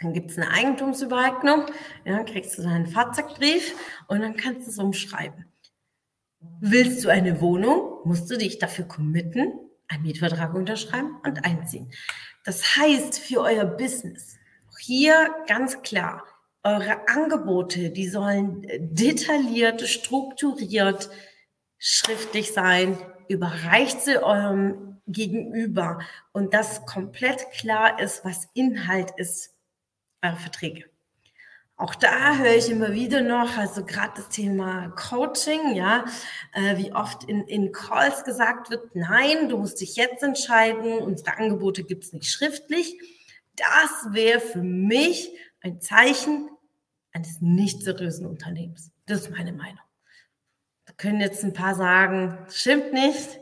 Dann 0.00 0.12
gibt 0.12 0.32
es 0.32 0.38
eine 0.38 0.50
Eigentumsübereignung, 0.50 1.66
ja, 2.04 2.16
dann 2.16 2.26
kriegst 2.26 2.58
du 2.58 2.62
deinen 2.62 2.86
Fahrzeugbrief 2.86 3.74
und 4.08 4.20
dann 4.20 4.36
kannst 4.36 4.66
du 4.66 4.70
es 4.72 4.78
umschreiben. 4.78 5.46
Willst 6.60 7.04
du 7.04 7.08
eine 7.08 7.40
Wohnung, 7.40 8.00
musst 8.04 8.30
du 8.30 8.36
dich 8.36 8.58
dafür 8.58 8.86
committen, 8.86 9.52
einen 9.88 10.02
Mietvertrag 10.02 10.54
unterschreiben 10.54 11.16
und 11.24 11.44
einziehen. 11.44 11.90
Das 12.44 12.76
heißt 12.76 13.18
für 13.18 13.40
euer 13.40 13.64
Business, 13.64 14.36
hier 14.78 15.34
ganz 15.46 15.82
klar, 15.82 16.24
eure 16.62 17.08
Angebote, 17.08 17.90
die 17.90 18.08
sollen 18.08 18.66
detailliert, 18.78 19.82
strukturiert, 19.82 21.10
schriftlich 21.78 22.52
sein, 22.52 22.98
überreicht 23.28 24.00
sie 24.00 24.22
eurem 24.22 25.00
Gegenüber 25.06 26.00
und 26.32 26.54
das 26.54 26.86
komplett 26.86 27.50
klar 27.52 28.00
ist, 28.00 28.24
was 28.24 28.48
Inhalt 28.54 29.10
ist 29.16 29.54
eurer 30.22 30.36
Verträge. 30.36 30.84
Auch 31.76 31.96
da 31.96 32.36
höre 32.36 32.54
ich 32.54 32.70
immer 32.70 32.92
wieder 32.92 33.20
noch, 33.20 33.56
also 33.56 33.84
gerade 33.84 34.12
das 34.16 34.28
Thema 34.28 34.90
Coaching, 34.90 35.74
ja, 35.74 36.04
äh, 36.52 36.76
wie 36.76 36.92
oft 36.92 37.24
in, 37.24 37.42
in 37.48 37.72
Calls 37.72 38.22
gesagt 38.22 38.70
wird, 38.70 38.94
nein, 38.94 39.48
du 39.48 39.58
musst 39.58 39.80
dich 39.80 39.96
jetzt 39.96 40.22
entscheiden, 40.22 40.98
unsere 40.98 41.36
Angebote 41.36 41.82
gibt 41.82 42.04
es 42.04 42.12
nicht 42.12 42.30
schriftlich. 42.30 42.96
Das 43.56 44.12
wäre 44.12 44.40
für 44.40 44.62
mich 44.62 45.32
ein 45.62 45.80
Zeichen 45.80 46.48
eines 47.12 47.40
nicht 47.40 47.82
seriösen 47.82 48.26
Unternehmens. 48.26 48.92
Das 49.06 49.22
ist 49.22 49.30
meine 49.30 49.52
Meinung. 49.52 49.80
Da 50.84 50.92
können 50.96 51.20
jetzt 51.20 51.42
ein 51.42 51.54
paar 51.54 51.74
sagen, 51.74 52.38
stimmt 52.50 52.92
nicht, 52.92 53.40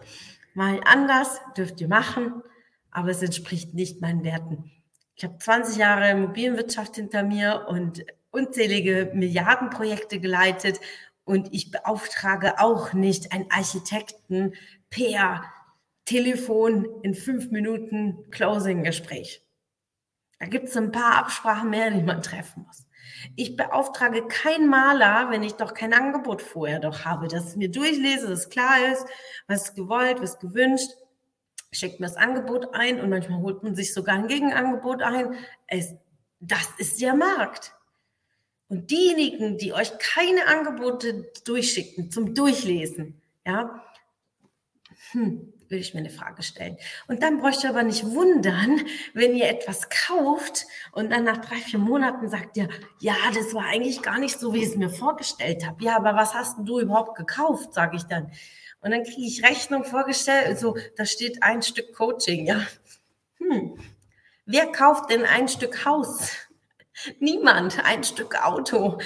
mal 0.55 0.81
anders, 0.85 1.39
dürft 1.55 1.83
ihr 1.83 1.89
machen, 1.89 2.43
aber 2.91 3.11
es 3.11 3.23
entspricht 3.23 3.75
nicht 3.75 4.01
meinen 4.01 4.25
Werten. 4.25 4.71
Ich 5.17 5.25
habe 5.25 5.37
20 5.37 5.77
Jahre 5.77 6.11
Immobilienwirtschaft 6.11 6.97
hinter 6.97 7.23
mir 7.23 7.67
und 7.69 8.05
unzählige 8.33 9.12
Milliardenprojekte 9.15 10.19
geleitet 10.19 10.81
und 11.25 11.53
ich 11.53 11.71
beauftrage 11.71 12.59
auch 12.59 12.93
nicht 12.93 13.33
einen 13.33 13.51
Architekten 13.51 14.55
per 14.91 15.45
Telefon 16.05 16.89
in 17.03 17.15
fünf 17.15 17.51
Minuten 17.51 18.29
Closing-Gespräch. 18.31 19.47
Da 20.41 20.47
gibt 20.47 20.69
es 20.69 20.77
ein 20.77 20.91
paar 20.91 21.17
Absprachen 21.19 21.71
mehr, 21.71 21.91
die 21.93 22.03
man 22.03 22.23
treffen 22.23 22.65
muss. 22.67 22.89
Ich 23.37 23.57
beauftrage 23.57 24.27
keinen 24.27 24.69
Maler, 24.69 25.31
wenn 25.31 25.45
ich 25.45 25.53
doch 25.53 25.75
kein 25.75 25.95
Angebot 25.95 26.43
vorher 26.43 26.81
doch 26.81 27.05
habe, 27.05 27.29
dass 27.29 27.51
ich 27.51 27.57
mir 27.57 27.71
durchlese, 27.71 28.29
dass 28.29 28.51
klar 28.51 28.93
ist, 28.93 29.07
was 29.47 29.69
ist 29.69 29.77
gewollt, 29.77 30.21
was 30.21 30.41
gewünscht, 30.41 30.91
schickt 31.71 32.01
mir 32.01 32.07
das 32.07 32.17
Angebot 32.17 32.75
ein 32.75 33.01
und 33.01 33.11
manchmal 33.11 33.41
holt 33.41 33.62
man 33.62 33.77
sich 33.77 33.95
sogar 33.95 34.17
ein 34.17 34.27
Gegenangebot 34.27 35.03
ein. 35.03 35.37
Es, 35.69 35.95
das 36.41 36.69
ist 36.79 37.01
der 37.01 37.15
Markt. 37.15 37.77
Und 38.73 38.91
diejenigen, 38.91 39.59
die 39.59 39.75
euch 39.75 39.99
keine 39.99 40.47
Angebote 40.47 41.31
durchschicken 41.45 42.11
zum 42.11 42.35
Durchlesen, 42.35 43.21
ja, 43.45 43.85
hm, 45.11 45.52
will 45.69 45.79
ich 45.79 45.93
mir 45.93 46.00
eine 46.00 46.09
Frage 46.09 46.43
stellen. 46.43 46.79
Und 47.07 47.23
dann 47.23 47.43
bräuchte 47.43 47.69
aber 47.69 47.83
nicht 47.83 48.02
wundern, 48.02 48.81
wenn 49.12 49.37
ihr 49.37 49.50
etwas 49.50 49.91
kauft 49.91 50.64
und 50.93 51.11
dann 51.11 51.25
nach 51.25 51.37
drei, 51.45 51.57
vier 51.57 51.81
Monaten 51.81 52.31
sagt 52.31 52.57
ihr, 52.57 52.71
ja, 52.99 53.14
das 53.35 53.52
war 53.52 53.67
eigentlich 53.67 54.00
gar 54.00 54.19
nicht 54.19 54.41
so, 54.41 54.55
wie 54.55 54.62
ich 54.62 54.71
es 54.71 54.76
mir 54.76 54.88
vorgestellt 54.88 55.67
habe. 55.67 55.85
Ja, 55.85 55.97
aber 55.97 56.17
was 56.17 56.33
hast 56.33 56.57
du 56.62 56.81
überhaupt 56.81 57.19
gekauft, 57.19 57.75
sage 57.75 57.99
ich 57.99 58.05
dann. 58.05 58.33
Und 58.81 58.93
dann 58.93 59.05
kriege 59.05 59.26
ich 59.26 59.45
Rechnung 59.45 59.85
vorgestellt, 59.85 60.59
so, 60.59 60.79
da 60.97 61.05
steht 61.05 61.43
ein 61.43 61.61
Stück 61.61 61.93
Coaching, 61.95 62.47
ja. 62.47 62.67
Hm. 63.37 63.79
Wer 64.47 64.73
kauft 64.73 65.11
denn 65.11 65.26
ein 65.26 65.49
Stück 65.49 65.85
Haus? 65.85 66.31
Niemand, 67.18 67.85
ein 67.85 68.04
Stück 68.04 68.42
Auto. 68.42 68.99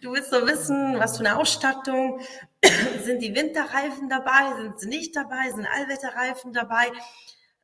Du 0.00 0.12
willst 0.12 0.30
so 0.30 0.46
wissen, 0.46 0.98
was 0.98 1.18
für 1.18 1.26
eine 1.26 1.38
Ausstattung. 1.38 2.20
Sind 3.02 3.20
die 3.20 3.34
Winterreifen 3.34 4.08
dabei? 4.08 4.54
Sind 4.60 4.80
sie 4.80 4.88
nicht 4.88 5.16
dabei? 5.16 5.50
Sind 5.50 5.66
Allwetterreifen 5.66 6.52
dabei? 6.52 6.90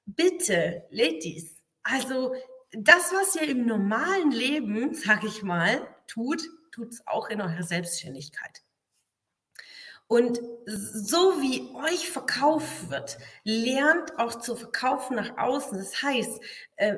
Bitte, 0.06 0.84
Ladies, 0.90 1.60
also 1.82 2.34
das, 2.72 3.12
was 3.12 3.37
ihr 3.37 3.49
im 3.49 3.66
normalen 3.66 4.30
Leben, 4.30 4.94
sag 4.94 5.25
ich 5.25 5.42
mal, 5.42 5.87
tut, 6.06 6.42
tut 6.72 6.92
es 6.92 7.06
auch 7.06 7.28
in 7.28 7.40
eurer 7.40 7.62
Selbstständigkeit. 7.62 8.62
Und 10.11 10.40
so 10.67 11.40
wie 11.40 11.73
euch 11.73 12.11
verkauft 12.11 12.90
wird, 12.90 13.17
lernt 13.45 14.19
auch 14.19 14.40
zu 14.40 14.57
verkaufen 14.57 15.14
nach 15.14 15.38
außen. 15.38 15.79
Das 15.79 16.02
heißt, 16.02 16.40
äh, 16.75 16.97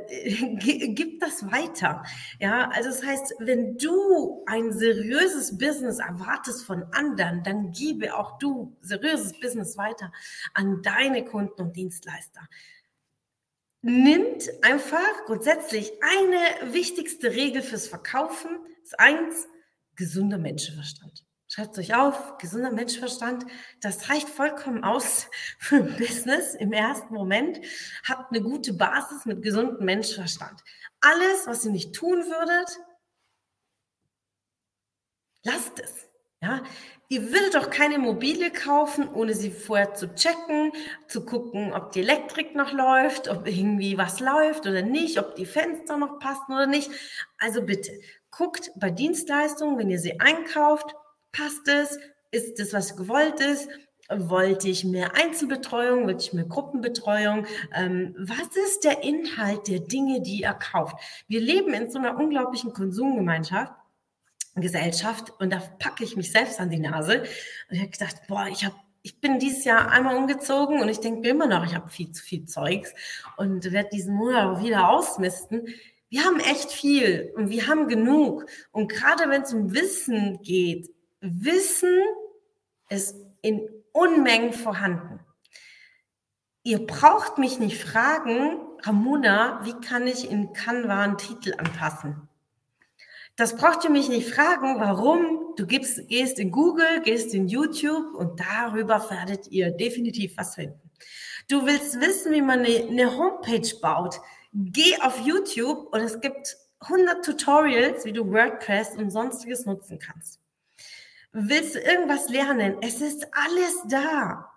gib 0.95 1.21
das 1.21 1.45
weiter. 1.52 2.04
Ja, 2.40 2.71
also 2.71 2.88
das 2.88 3.04
heißt, 3.04 3.35
wenn 3.40 3.76
du 3.76 4.42
ein 4.47 4.73
seriöses 4.73 5.59
Business 5.59 5.99
erwartest 5.99 6.64
von 6.64 6.85
anderen, 6.85 7.45
dann 7.45 7.73
gebe 7.73 8.16
auch 8.16 8.38
du 8.38 8.78
seriöses 8.81 9.38
Business 9.38 9.76
weiter 9.76 10.11
an 10.54 10.81
deine 10.81 11.23
Kunden 11.23 11.61
und 11.61 11.76
Dienstleister. 11.76 12.49
Nimmt 13.83 14.49
einfach 14.62 15.26
grundsätzlich 15.26 15.92
eine 16.00 16.73
wichtigste 16.73 17.33
Regel 17.33 17.61
fürs 17.61 17.88
Verkaufen. 17.88 18.59
Das 18.81 18.92
ist 18.92 18.99
eins, 18.99 19.49
gesunder 19.97 20.38
Menschenverstand. 20.38 21.26
Schreibt 21.54 21.76
euch 21.76 21.94
auf, 21.94 22.38
gesunder 22.38 22.71
Menschverstand, 22.71 23.44
das 23.82 24.09
reicht 24.09 24.30
vollkommen 24.30 24.85
aus 24.85 25.26
für 25.59 25.76
ein 25.76 25.97
Business 25.99 26.54
im 26.54 26.73
ersten 26.73 27.12
Moment. 27.12 27.61
Habt 28.09 28.32
eine 28.32 28.42
gute 28.42 28.73
Basis 28.73 29.26
mit 29.26 29.42
gesundem 29.42 29.85
Menschverstand. 29.85 30.62
Alles, 31.02 31.47
was 31.47 31.62
ihr 31.66 31.73
nicht 31.73 31.94
tun 31.94 32.25
würdet, 32.25 32.78
lasst 35.42 35.78
es. 35.78 36.09
Ja, 36.40 36.62
ihr 37.11 37.30
würdet 37.30 37.54
doch 37.54 37.68
keine 37.68 37.97
Immobilie 37.97 38.50
kaufen, 38.50 39.06
ohne 39.12 39.35
sie 39.35 39.50
vorher 39.50 39.92
zu 39.92 40.14
checken, 40.14 40.73
zu 41.06 41.26
gucken, 41.26 41.75
ob 41.75 41.92
die 41.92 42.00
Elektrik 42.00 42.54
noch 42.54 42.73
läuft, 42.73 43.28
ob 43.28 43.47
irgendwie 43.47 43.99
was 43.99 44.21
läuft 44.21 44.66
oder 44.66 44.80
nicht, 44.80 45.18
ob 45.18 45.35
die 45.35 45.47
Fenster 45.47 45.99
noch 45.99 46.18
passen 46.18 46.54
oder 46.54 46.66
nicht. 46.66 46.90
Also 47.37 47.62
bitte, 47.62 47.92
guckt 48.30 48.73
bei 48.75 48.90
Dienstleistungen, 48.90 49.76
wenn 49.76 49.90
ihr 49.90 50.00
sie 50.00 50.18
einkauft, 50.18 50.97
Passt 51.32 51.66
es? 51.66 51.98
Ist 52.30 52.58
das, 52.58 52.72
was 52.72 52.96
gewollt 52.96 53.40
ist? 53.40 53.68
Wollte 54.08 54.68
ich 54.68 54.84
mehr 54.84 55.14
Einzelbetreuung? 55.14 56.06
Wollte 56.06 56.24
ich 56.24 56.32
mehr 56.32 56.44
Gruppenbetreuung? 56.44 57.46
Ähm, 57.74 58.14
was 58.18 58.56
ist 58.56 58.84
der 58.84 59.02
Inhalt 59.02 59.68
der 59.68 59.80
Dinge, 59.80 60.20
die 60.20 60.42
ihr 60.42 60.54
kauft? 60.54 60.96
Wir 61.28 61.40
leben 61.40 61.72
in 61.72 61.90
so 61.90 61.98
einer 61.98 62.18
unglaublichen 62.18 62.72
Konsumgemeinschaft. 62.72 63.72
Gesellschaft 64.54 65.32
und 65.40 65.50
da 65.50 65.62
packe 65.78 66.04
ich 66.04 66.14
mich 66.14 66.30
selbst 66.30 66.60
an 66.60 66.68
die 66.68 66.78
Nase. 66.78 67.20
Und 67.20 67.76
ich 67.76 67.80
habe 67.80 67.90
gedacht, 67.90 68.16
boah, 68.28 68.46
ich 68.50 68.64
habe 68.66 68.76
ich 69.04 69.20
bin 69.20 69.40
dieses 69.40 69.64
Jahr 69.64 69.90
einmal 69.90 70.16
umgezogen 70.16 70.80
und 70.80 70.88
ich 70.88 71.00
denke 71.00 71.20
mir 71.20 71.30
immer 71.30 71.48
noch, 71.48 71.64
ich 71.64 71.74
habe 71.74 71.90
viel 71.90 72.12
zu 72.12 72.22
viel 72.22 72.44
Zeugs 72.46 72.94
und 73.36 73.72
werde 73.72 73.88
diesen 73.92 74.14
Monat 74.14 74.46
auch 74.46 74.62
wieder 74.62 74.90
ausmisten. 74.90 75.66
Wir 76.08 76.24
haben 76.24 76.38
echt 76.38 76.70
viel 76.70 77.32
und 77.34 77.50
wir 77.50 77.66
haben 77.66 77.88
genug. 77.88 78.46
Und 78.70 78.88
gerade 78.88 79.28
wenn 79.28 79.42
es 79.42 79.52
um 79.52 79.74
Wissen 79.74 80.40
geht, 80.42 80.88
Wissen 81.23 82.02
ist 82.88 83.17
in 83.43 83.69
Unmengen 83.93 84.52
vorhanden. 84.52 85.21
Ihr 86.64 86.85
braucht 86.85 87.38
mich 87.38 87.61
nicht 87.61 87.83
fragen, 87.83 88.59
Ramona, 88.83 89.61
wie 89.64 89.75
kann 89.87 90.07
ich 90.07 90.29
in 90.29 90.52
Canva 90.52 91.02
einen 91.02 91.19
Titel 91.19 91.55
anpassen? 91.57 92.29
Das 93.37 93.57
braucht 93.57 93.85
ihr 93.85 93.91
mich 93.91 94.09
nicht 94.09 94.29
fragen, 94.29 94.81
warum. 94.81 95.55
Du 95.57 95.67
gibst, 95.67 96.09
gehst 96.09 96.38
in 96.38 96.50
Google, 96.50 97.02
gehst 97.02 97.35
in 97.35 97.47
YouTube 97.47 98.14
und 98.14 98.41
darüber 98.41 99.09
werdet 99.09 99.47
ihr 99.49 99.71
definitiv 99.71 100.37
was 100.37 100.57
finden. 100.57 100.91
Du 101.49 101.67
willst 101.67 102.00
wissen, 102.00 102.33
wie 102.33 102.43
man 102.43 102.61
eine, 102.61 102.88
eine 102.88 103.17
Homepage 103.17 103.69
baut. 103.81 104.21
Geh 104.52 104.99
auf 105.00 105.21
YouTube 105.21 105.93
und 105.93 106.00
es 106.00 106.21
gibt 106.21 106.57
100 106.81 107.25
Tutorials, 107.25 108.05
wie 108.05 108.12
du 108.12 108.29
WordPress 108.29 108.97
und 108.97 109.11
sonstiges 109.11 109.67
nutzen 109.67 110.00
kannst. 110.00 110.41
Willst 111.32 111.74
du 111.74 111.80
irgendwas 111.80 112.28
lernen? 112.28 112.76
Es 112.82 113.00
ist 113.00 113.26
alles 113.32 113.82
da. 113.88 114.48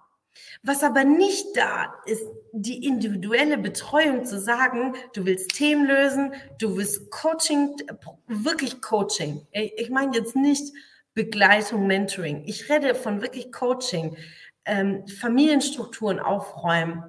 Was 0.63 0.83
aber 0.83 1.05
nicht 1.05 1.45
da 1.55 1.93
ist, 2.05 2.23
die 2.51 2.85
individuelle 2.85 3.57
Betreuung 3.57 4.25
zu 4.25 4.39
sagen, 4.39 4.93
du 5.13 5.25
willst 5.25 5.55
Themen 5.55 5.85
lösen, 5.85 6.33
du 6.59 6.75
willst 6.75 7.09
Coaching, 7.11 7.75
wirklich 8.27 8.81
Coaching. 8.81 9.47
Ich 9.51 9.89
meine 9.89 10.17
jetzt 10.17 10.35
nicht 10.35 10.73
Begleitung, 11.13 11.87
Mentoring. 11.87 12.43
Ich 12.45 12.69
rede 12.69 12.93
von 12.93 13.21
wirklich 13.21 13.53
Coaching, 13.53 14.17
ähm, 14.65 15.07
Familienstrukturen 15.07 16.19
aufräumen, 16.19 17.03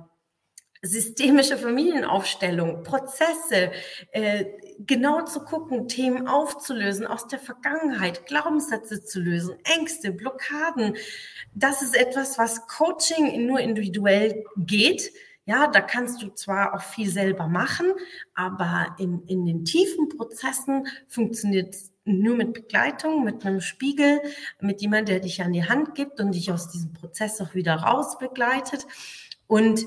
systemische 0.83 1.59
Familienaufstellung, 1.59 2.85
Prozesse, 2.85 3.73
äh, 4.13 4.45
genau 4.81 5.23
zu 5.25 5.41
gucken, 5.41 5.89
Themen 5.89 6.27
aufzulösen 6.27 7.07
aus 7.07 7.27
der 7.27 7.39
Vergangenheit, 7.39 8.27
Glaubenssätze 8.27 9.03
zu 9.03 9.21
lösen, 9.21 9.57
Ängste, 9.65 10.13
Blockaden. 10.13 10.97
Das 11.55 11.83
ist 11.83 11.97
etwas, 11.97 12.39
was 12.39 12.67
Coaching 12.67 13.47
nur 13.47 13.61
individuell 13.61 14.45
geht. 14.57 15.13
Ja, 15.45 15.69
da 15.69 15.81
kannst 15.81 16.23
du 16.23 16.31
zwar 16.31 16.75
auch 16.75 16.83
viel 16.83 17.09
selber 17.09 17.47
machen, 17.47 17.93
aber 18.35 18.97
in, 18.99 19.23
in 19.27 19.47
den 19.47 19.65
tiefen 19.65 20.09
Prozessen 20.09 20.89
funktioniert 21.07 21.75
es 21.75 21.93
nur 22.05 22.37
mit 22.37 22.53
Begleitung, 22.53 23.25
mit 23.25 23.45
einem 23.47 23.61
Spiegel, 23.61 24.21
mit 24.61 24.81
jemandem, 24.81 25.07
der 25.07 25.21
dich 25.21 25.43
an 25.43 25.53
die 25.53 25.69
Hand 25.69 25.95
gibt 25.95 26.21
und 26.21 26.33
dich 26.33 26.51
aus 26.51 26.71
diesem 26.71 26.93
Prozess 26.93 27.41
auch 27.41 27.55
wieder 27.55 27.75
raus 27.77 28.19
begleitet. 28.19 28.87
Und 29.47 29.87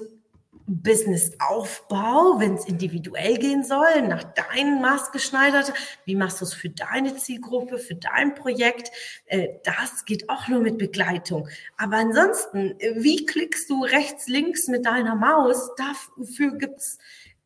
Businessaufbau, 0.70 2.40
wenn 2.40 2.54
es 2.54 2.66
individuell 2.66 3.38
gehen 3.38 3.64
soll, 3.64 4.04
nach 4.04 4.24
deinen 4.24 4.82
maßgeschneidert, 4.82 5.74
wie 6.06 6.16
machst 6.16 6.42
du 6.42 6.46
es 6.46 6.54
für 6.54 6.70
deine 6.70 7.16
Zielgruppe, 7.16 7.80
für 7.80 7.96
dein 7.96 8.36
Projekt, 8.36 8.92
äh, 9.26 9.48
das 9.64 10.06
geht 10.06 10.30
auch 10.30 10.48
nur 10.48 10.62
mit 10.62 10.78
Begleitung. 10.78 11.48
Aber 11.78 11.98
ansonsten, 11.98 12.76
wie 12.96 13.26
klickst 13.26 13.70
du 13.70 13.84
rechts, 13.84 14.28
links 14.28 14.68
mit 14.68 14.86
deiner 14.86 15.16
Maus, 15.16 15.72
dafür 15.76 16.58
gibt's, 16.58 17.00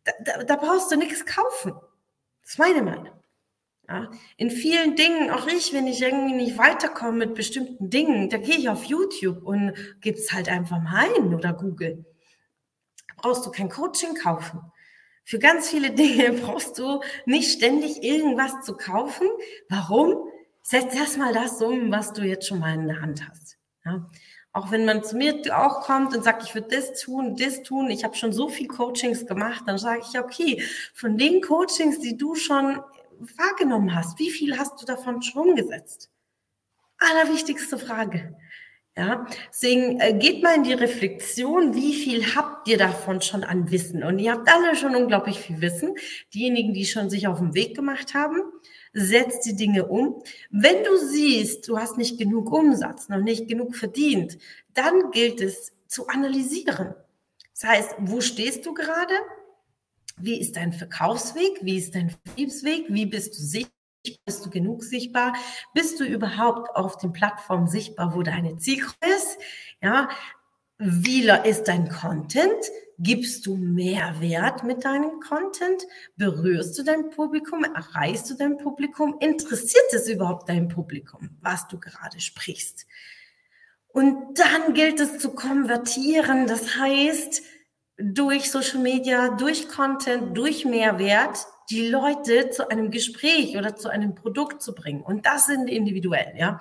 da, 0.04 0.44
da 0.44 0.56
brauchst 0.58 0.92
du 0.92 0.98
nichts 0.98 1.26
kaufen. 1.26 1.74
Das 2.42 2.52
ist 2.52 2.60
meine 2.60 2.82
Meinung. 2.82 3.12
Ja, 3.90 4.10
in 4.38 4.50
vielen 4.50 4.96
Dingen, 4.96 5.30
auch 5.30 5.46
ich, 5.48 5.74
wenn 5.74 5.88
ich 5.88 6.02
irgendwie 6.02 6.34
nicht 6.34 6.58
weiterkomme 6.58 7.26
mit 7.26 7.36
bestimmten 7.36 7.90
Dingen, 7.90 8.30
da 8.30 8.38
gehe 8.38 8.56
ich 8.56 8.70
auf 8.70 8.86
YouTube 8.86 9.44
und 9.44 9.74
gebe 10.00 10.18
es 10.18 10.32
halt 10.32 10.48
einfach 10.48 10.82
mal 10.82 11.06
ein 11.18 11.34
oder 11.34 11.52
Google 11.52 12.06
brauchst 13.18 13.46
du 13.46 13.52
kein 13.52 13.70
Coaching 13.70 14.16
kaufen. 14.16 14.62
Für 15.26 15.40
ganz 15.40 15.70
viele 15.70 15.92
Dinge 15.92 16.34
brauchst 16.42 16.78
du 16.78 17.02
nicht 17.26 17.52
ständig 17.52 18.04
irgendwas 18.04 18.62
zu 18.64 18.76
kaufen. 18.76 19.28
Warum? 19.70 20.30
Setz 20.62 20.96
erstmal 20.96 21.34
das 21.34 21.62
um, 21.62 21.92
was 21.92 22.14
du 22.14 22.24
jetzt 22.24 22.48
schon 22.48 22.60
mal 22.60 22.74
in 22.74 22.88
der 22.88 23.02
Hand 23.02 23.28
hast. 23.28 23.58
Ja? 23.86 24.10
Auch 24.54 24.72
wenn 24.72 24.86
man 24.86 25.04
zu 25.04 25.18
mir 25.18 25.42
auch 25.58 25.82
kommt 25.82 26.16
und 26.16 26.24
sagt, 26.24 26.44
ich 26.44 26.54
würde 26.54 26.76
das 26.76 27.02
tun, 27.02 27.36
das 27.36 27.64
tun, 27.64 27.90
ich 27.90 28.04
habe 28.04 28.16
schon 28.16 28.32
so 28.32 28.50
viel 28.50 28.68
Coachings 28.68 29.26
gemacht, 29.26 29.64
dann 29.66 29.80
sage 29.80 30.04
ich, 30.08 30.20
okay, 30.20 30.62
von 30.94 31.18
den 31.18 31.42
Coachings, 31.42 32.00
die 32.00 32.18
du 32.18 32.36
schon 32.36 32.80
wahrgenommen 33.38 33.96
hast, 33.96 34.20
wie 34.20 34.30
viel 34.30 34.58
hast 34.58 34.80
du 34.80 34.86
davon 34.86 35.22
schon 35.24 35.50
umgesetzt? 35.50 36.12
Allerwichtigste 37.00 37.80
Frage. 37.80 38.38
Ja, 38.96 39.26
deswegen 39.50 40.00
äh, 40.00 40.14
geht 40.14 40.44
mal 40.44 40.56
in 40.56 40.64
die 40.64 40.74
Reflexion, 40.74 41.74
wie 41.74 41.96
viel 41.96 42.36
habt 42.36 42.68
ihr 42.68 42.78
davon 42.78 43.22
schon 43.22 43.44
an 43.44 43.72
Wissen? 43.72 44.04
Und 44.04 44.20
ihr 44.20 44.34
habt 44.34 44.48
alle 44.48 44.76
schon 44.76 44.96
unglaublich 44.96 45.40
viel 45.40 45.62
Wissen. 45.62 45.96
Diejenigen, 46.32 46.76
die 46.76 46.86
schon 46.86 47.10
sich 47.10 47.28
auf 47.28 47.40
den 47.40 47.56
Weg 47.56 47.76
gemacht 47.76 48.14
haben, 48.14 48.40
setzt 48.94 49.48
die 49.48 49.56
Dinge 49.56 49.88
um. 49.88 50.22
Wenn 50.52 50.84
du 50.84 50.96
siehst, 50.98 51.68
du 51.68 51.80
hast 51.80 51.98
nicht 51.98 52.20
genug 52.20 52.52
Umsatz, 52.52 53.10
noch 53.10 53.18
nicht 53.18 53.48
genug 53.48 53.76
verdient, 53.76 54.38
dann 54.76 55.10
gilt 55.10 55.42
es 55.42 55.74
zu 55.88 56.08
analysieren. 56.08 56.94
Das 57.60 57.70
heißt, 57.70 57.96
wo 58.00 58.22
stehst 58.22 58.64
du 58.68 58.76
gerade? 58.76 59.14
Wie 60.18 60.40
ist 60.40 60.56
dein 60.56 60.72
Verkaufsweg? 60.72 61.58
Wie 61.62 61.80
ist 61.80 61.96
dein 61.96 62.12
Vertriebsweg? 62.12 62.86
Wie 62.90 63.08
bist 63.08 63.34
du 63.34 63.42
sicher? 63.42 63.70
Bist 64.26 64.46
du 64.46 64.50
genug 64.50 64.84
sichtbar? 64.84 65.34
Bist 65.74 66.00
du 66.00 66.04
überhaupt 66.04 66.76
auf 66.76 66.98
den 66.98 67.14
Plattformen 67.14 67.68
sichtbar, 67.68 68.14
wo 68.14 68.22
deine 68.22 68.58
Zielgruppe 68.58 69.08
ist? 69.08 69.38
Ja, 69.82 70.10
wie 70.78 71.30
ist 71.46 71.66
dein 71.70 71.90
Content? 71.90 72.66
Gibst 73.00 73.46
du 73.46 73.56
Mehrwert 73.56 74.64
mit 74.64 74.84
deinem 74.86 75.20
Content? 75.20 75.84
Berührst 76.18 76.78
du 76.78 76.84
dein 76.84 77.10
Publikum? 77.10 77.64
Erreichst 77.64 78.30
du 78.30 78.36
dein 78.36 78.58
Publikum? 78.58 79.18
Interessiert 79.20 79.94
es 79.94 80.08
überhaupt 80.10 80.50
dein 80.50 80.68
Publikum, 80.68 81.30
was 81.42 81.68
du 81.68 81.80
gerade 81.80 82.20
sprichst? 82.20 82.86
Und 83.88 84.40
dann 84.40 84.74
gilt 84.74 85.00
es 85.00 85.20
zu 85.20 85.34
konvertieren. 85.34 86.48
Das 86.48 86.78
heißt, 86.78 87.44
durch 87.98 88.52
Social 88.52 88.80
Media, 88.80 89.30
durch 89.30 89.70
Content, 89.70 90.36
durch 90.36 90.66
Mehrwert 90.66 91.46
die 91.70 91.88
Leute 91.88 92.50
zu 92.50 92.70
einem 92.70 92.92
Gespräch 92.92 93.58
oder 93.58 93.76
zu 93.76 93.90
einem 93.90 94.16
Produkt 94.16 94.62
zu 94.62 94.76
bringen. 94.76 95.02
Und 95.02 95.26
das 95.26 95.46
sind 95.46 95.70
individuell, 95.70 96.34
ja. 96.38 96.60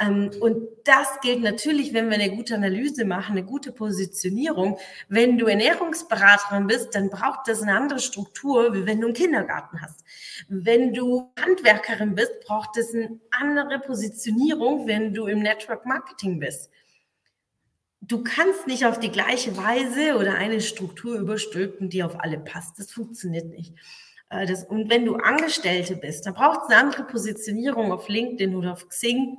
Ähm, 0.00 0.30
und 0.40 0.68
das 0.84 1.20
gilt 1.20 1.42
natürlich, 1.42 1.92
wenn 1.92 2.08
wir 2.08 2.14
eine 2.14 2.34
gute 2.34 2.54
Analyse 2.54 3.04
machen, 3.04 3.32
eine 3.32 3.44
gute 3.44 3.70
Positionierung. 3.70 4.78
Wenn 5.08 5.38
du 5.38 5.46
Ernährungsberaterin 5.46 6.66
bist, 6.66 6.94
dann 6.94 7.10
braucht 7.10 7.48
das 7.48 7.62
eine 7.62 7.76
andere 7.76 8.00
Struktur, 8.00 8.72
wie 8.74 8.86
wenn 8.86 9.00
du 9.00 9.08
einen 9.08 9.14
Kindergarten 9.14 9.80
hast. 9.82 10.04
Wenn 10.48 10.94
du 10.94 11.30
Handwerkerin 11.38 12.14
bist, 12.14 12.32
braucht 12.46 12.76
es 12.76 12.94
eine 12.94 13.20
andere 13.30 13.78
Positionierung, 13.78 14.86
wenn 14.86 15.12
du 15.12 15.26
im 15.26 15.40
Network 15.40 15.84
Marketing 15.84 16.40
bist. 16.40 16.70
Du 18.00 18.24
kannst 18.24 18.66
nicht 18.66 18.86
auf 18.86 18.98
die 18.98 19.10
gleiche 19.10 19.56
Weise 19.58 20.16
oder 20.16 20.34
eine 20.34 20.62
Struktur 20.62 21.18
überstülpen, 21.18 21.90
die 21.90 22.02
auf 22.02 22.18
alle 22.18 22.38
passt. 22.38 22.78
Das 22.78 22.90
funktioniert 22.90 23.50
nicht. 23.50 23.74
Äh, 24.30 24.46
das, 24.46 24.64
und 24.64 24.88
wenn 24.88 25.04
du 25.04 25.16
Angestellte 25.16 25.96
bist, 25.96 26.24
dann 26.24 26.34
braucht 26.34 26.62
es 26.62 26.68
eine 26.70 26.80
andere 26.80 27.04
Positionierung 27.04 27.92
auf 27.92 28.08
LinkedIn 28.08 28.56
oder 28.56 28.72
auf 28.72 28.88
Xing, 28.88 29.36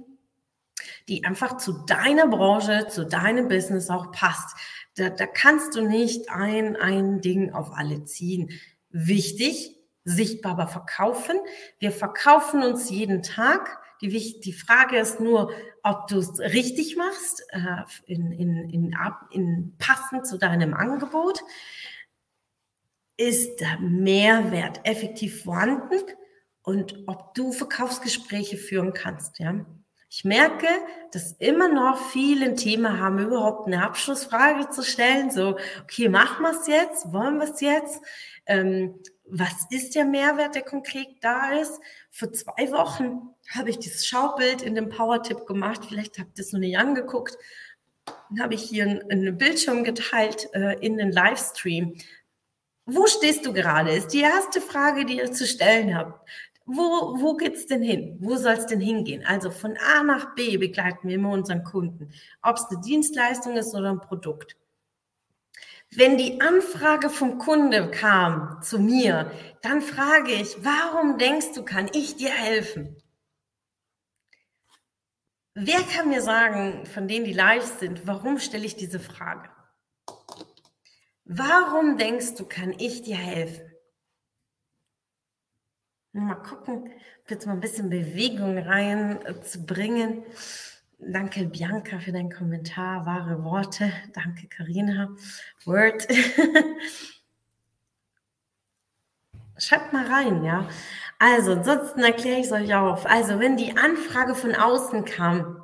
die 1.08 1.26
einfach 1.26 1.58
zu 1.58 1.86
deiner 1.86 2.28
Branche, 2.28 2.88
zu 2.88 3.06
deinem 3.06 3.48
Business 3.48 3.90
auch 3.90 4.12
passt. 4.12 4.56
Da, 4.96 5.10
da 5.10 5.26
kannst 5.26 5.76
du 5.76 5.82
nicht 5.82 6.30
ein, 6.30 6.76
ein 6.76 7.22
Ding 7.22 7.54
auf 7.54 7.72
alle 7.74 8.04
ziehen. 8.04 8.50
Wichtig, 8.90 9.78
sichtbarer 10.04 10.68
verkaufen. 10.68 11.38
Wir 11.80 11.92
verkaufen 11.92 12.64
uns 12.64 12.90
jeden 12.90 13.24
Tag. 13.24 13.80
Die, 14.02 14.42
die 14.42 14.54
Frage 14.54 14.98
ist 14.98 15.20
nur, 15.20 15.52
ob 15.84 16.08
du 16.08 16.18
es 16.18 16.40
richtig 16.40 16.98
machst, 16.98 17.44
äh, 17.50 17.84
in, 18.06 18.32
in, 18.32 18.70
in, 18.70 18.96
in 19.30 19.76
passend 19.78 20.28
zu 20.28 20.38
deinem 20.38 20.74
Angebot 20.74 21.44
ist 23.22 23.60
der 23.60 23.78
Mehrwert 23.80 24.80
effektiv 24.84 25.44
vorhanden 25.44 26.02
und 26.64 27.04
ob 27.06 27.36
du 27.36 27.52
Verkaufsgespräche 27.52 28.58
führen 28.58 28.94
kannst. 28.94 29.38
Ja? 29.38 29.64
Ich 30.10 30.26
merke, 30.26 30.68
dass 31.12 31.34
immer 31.34 31.68
noch 31.68 32.10
viele 32.10 32.46
ein 32.46 32.56
Thema 32.56 32.98
haben, 32.98 33.20
überhaupt 33.20 33.68
eine 33.68 33.86
Abschlussfrage 33.86 34.72
zu 34.72 34.82
stellen. 34.82 35.30
So, 35.30 35.58
okay, 35.84 36.10
machen 36.10 36.42
wir 36.42 36.60
es 36.60 36.66
jetzt? 36.66 37.14
Wollen 37.14 37.38
wir 37.38 37.52
es 37.52 37.62
jetzt? 37.62 38.02
Ähm, 38.48 38.96
was 39.26 39.68
ist 39.70 39.94
der 39.94 40.06
Mehrwert, 40.06 40.56
der 40.56 40.64
konkret 40.64 41.08
da 41.22 41.52
ist? 41.52 41.80
Vor 42.10 42.34
zwei 42.34 42.72
Wochen 42.72 43.30
habe 43.54 43.70
ich 43.70 43.78
dieses 43.78 44.08
Schaubild 44.08 44.64
in 44.64 44.74
dem 44.74 44.90
Power-Tipp 44.90 45.46
gemacht. 45.46 45.86
Vielleicht 45.88 46.18
habt 46.18 46.40
ihr 46.40 46.44
es 46.44 46.54
noch 46.54 46.60
nicht 46.60 46.78
angeguckt. 46.78 47.38
Dann 48.30 48.42
habe 48.42 48.56
ich 48.56 48.64
hier 48.64 48.84
einen 49.10 49.38
Bildschirm 49.38 49.84
geteilt 49.84 50.50
äh, 50.54 50.74
in 50.80 50.98
den 50.98 51.12
Livestream. 51.12 51.96
Wo 52.94 53.08
stehst 53.08 53.46
du 53.46 53.54
gerade? 53.54 53.92
Ist 53.92 54.10
die 54.14 54.22
erste 54.22 54.60
Frage, 54.60 55.06
die 55.06 55.18
ihr 55.18 55.32
zu 55.32 55.48
stellen 55.48 55.96
habt. 55.96 56.28
Wo, 56.66 57.20
wo 57.20 57.36
geht's 57.36 57.66
denn 57.66 57.82
hin? 57.82 58.18
Wo 58.20 58.36
soll 58.36 58.54
es 58.54 58.66
denn 58.66 58.82
hingehen? 58.82 59.26
Also 59.26 59.50
von 59.50 59.78
A 59.78 60.04
nach 60.04 60.36
B 60.36 60.58
begleiten 60.58 61.08
wir 61.08 61.16
immer 61.16 61.32
unseren 61.32 61.64
Kunden, 61.64 62.14
ob 62.42 62.58
es 62.58 62.66
eine 62.70 62.82
Dienstleistung 62.82 63.56
ist 63.56 63.74
oder 63.74 63.92
ein 63.92 64.02
Produkt. 64.02 64.58
Wenn 65.90 66.18
die 66.18 66.40
Anfrage 66.40 67.10
vom 67.10 67.38
Kunde 67.38 67.92
kam 67.92 68.62
zu 68.62 68.80
mir, 68.80 69.32
dann 69.62 69.82
frage 69.82 70.32
ich, 70.32 70.64
warum 70.64 71.18
denkst 71.18 71.54
du, 71.56 71.64
kann 71.64 71.90
ich 71.94 72.16
dir 72.16 72.30
helfen? 72.30 72.98
Wer 75.54 75.82
kann 75.82 76.10
mir 76.10 76.22
sagen, 76.22 76.86
von 76.86 77.08
denen, 77.08 77.26
die 77.26 77.34
live 77.34 77.66
sind, 77.80 78.08
warum 78.08 78.40
stelle 78.40 78.66
ich 78.66 78.76
diese 78.76 79.00
Frage? 79.00 79.50
Warum 81.34 81.98
denkst 81.98 82.36
du, 82.36 82.46
kann 82.46 82.76
ich 82.78 83.04
dir 83.04 83.16
helfen? 83.16 83.64
Mal 86.12 86.36
gucken, 86.36 86.92
jetzt 87.30 87.46
mal 87.46 87.54
ein 87.54 87.62
bisschen 87.62 87.90
Bewegung 87.90 88.58
reinzubringen. 88.58 90.26
Danke, 91.00 91.46
Bianca, 91.46 92.00
für 92.00 92.12
deinen 92.12 92.34
Kommentar. 92.34 93.06
Wahre 93.06 93.46
Worte. 93.46 93.94
Danke, 94.14 94.50
Karina. 94.50 95.16
Word. 95.64 96.06
Schreibt 99.58 99.94
mal 99.94 100.08
rein, 100.08 100.44
ja. 100.44 100.68
Also, 101.18 101.54
ansonsten 101.54 102.02
erkläre 102.02 102.42
ich 102.42 102.48
es 102.48 102.52
euch 102.52 102.76
auf. 102.76 103.06
Also, 103.06 103.40
wenn 103.40 103.56
die 103.56 103.78
Anfrage 103.78 104.36
von 104.36 104.54
außen 104.54 105.06
kam, 105.06 105.64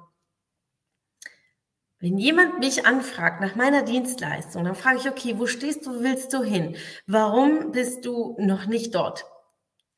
wenn 2.00 2.18
jemand 2.18 2.60
mich 2.60 2.86
anfragt 2.86 3.42
nach 3.42 3.56
meiner 3.56 3.82
Dienstleistung, 3.82 4.64
dann 4.64 4.76
frage 4.76 4.98
ich, 4.98 5.10
okay, 5.10 5.36
wo 5.38 5.48
stehst 5.48 5.86
du, 5.86 6.04
willst 6.04 6.32
du 6.34 6.44
hin? 6.44 6.76
Warum 7.08 7.72
bist 7.72 8.06
du 8.06 8.36
noch 8.40 8.68
nicht 8.68 8.94
dort? 8.94 9.26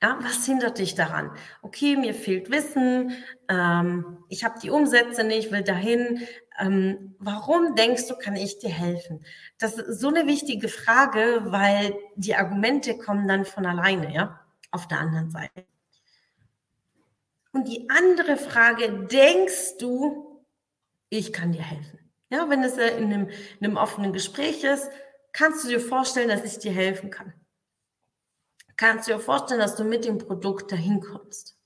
Ja, 0.01 0.17
was 0.21 0.45
hindert 0.45 0.79
dich 0.79 0.95
daran? 0.95 1.31
Okay, 1.61 1.97
mir 1.97 2.13
fehlt 2.13 2.49
Wissen, 2.49 3.11
ähm, 3.49 4.23
ich 4.29 4.45
habe 4.45 4.57
die 4.61 4.69
Umsätze 4.69 5.25
nicht, 5.25 5.51
will 5.51 5.61
dahin. 5.61 6.21
Ähm, 6.57 7.15
warum 7.19 7.75
denkst 7.75 8.07
du, 8.07 8.15
kann 8.15 8.37
ich 8.37 8.59
dir 8.59 8.69
helfen? 8.69 9.25
Das 9.57 9.77
ist 9.77 9.99
so 9.99 10.07
eine 10.07 10.25
wichtige 10.25 10.69
Frage, 10.69 11.41
weil 11.47 11.93
die 12.15 12.35
Argumente 12.35 12.97
kommen 12.97 13.27
dann 13.27 13.43
von 13.43 13.65
alleine, 13.65 14.13
ja, 14.13 14.39
auf 14.71 14.87
der 14.87 14.99
anderen 14.99 15.31
Seite. 15.31 15.65
Und 17.51 17.67
die 17.67 17.89
andere 17.89 18.37
Frage, 18.37 19.05
denkst 19.11 19.77
du, 19.79 20.28
ich 21.09 21.33
kann 21.33 21.51
dir 21.51 21.63
helfen. 21.63 21.99
Ja, 22.29 22.49
wenn 22.49 22.63
es 22.63 22.77
in 22.77 23.05
einem, 23.05 23.29
in 23.59 23.65
einem 23.65 23.77
offenen 23.77 24.13
Gespräch 24.13 24.63
ist, 24.63 24.89
Kannst 25.31 25.63
du 25.63 25.69
dir 25.69 25.79
vorstellen, 25.79 26.29
dass 26.29 26.43
ich 26.43 26.59
dir 26.59 26.71
helfen 26.71 27.09
kann? 27.09 27.33
Kannst 28.77 29.07
du 29.07 29.13
dir 29.13 29.19
vorstellen, 29.19 29.59
dass 29.59 29.75
du 29.75 29.83
mit 29.83 30.05
dem 30.05 30.17
Produkt 30.17 30.71
dahin 30.71 31.01
kommst? 31.01 31.57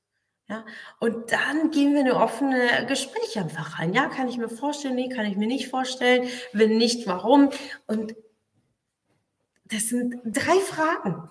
Ja, 0.50 0.66
und 1.00 1.32
dann 1.32 1.72
gehen 1.72 1.94
wir 1.94 2.02
in 2.02 2.08
eine 2.08 2.20
offene 2.20 2.86
Gespräch 2.88 3.40
einfach 3.40 3.80
rein. 3.80 3.94
Ja, 3.94 4.10
kann 4.10 4.28
ich 4.28 4.38
mir 4.38 4.50
vorstellen? 4.50 4.96
Nee, 4.96 5.08
kann 5.10 5.26
ich 5.26 5.38
mir 5.38 5.48
nicht 5.48 5.70
vorstellen. 5.70 6.28
Wenn 6.52 6.78
nicht, 6.78 7.08
warum? 7.08 7.50
Und 7.88 8.16
das 9.66 9.90
sind 9.90 10.16
drei 10.26 10.60
Fragen. 10.60 11.30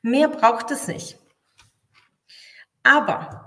Mehr 0.00 0.28
braucht 0.28 0.70
es 0.70 0.86
nicht. 0.86 1.18
Aber 2.84 3.45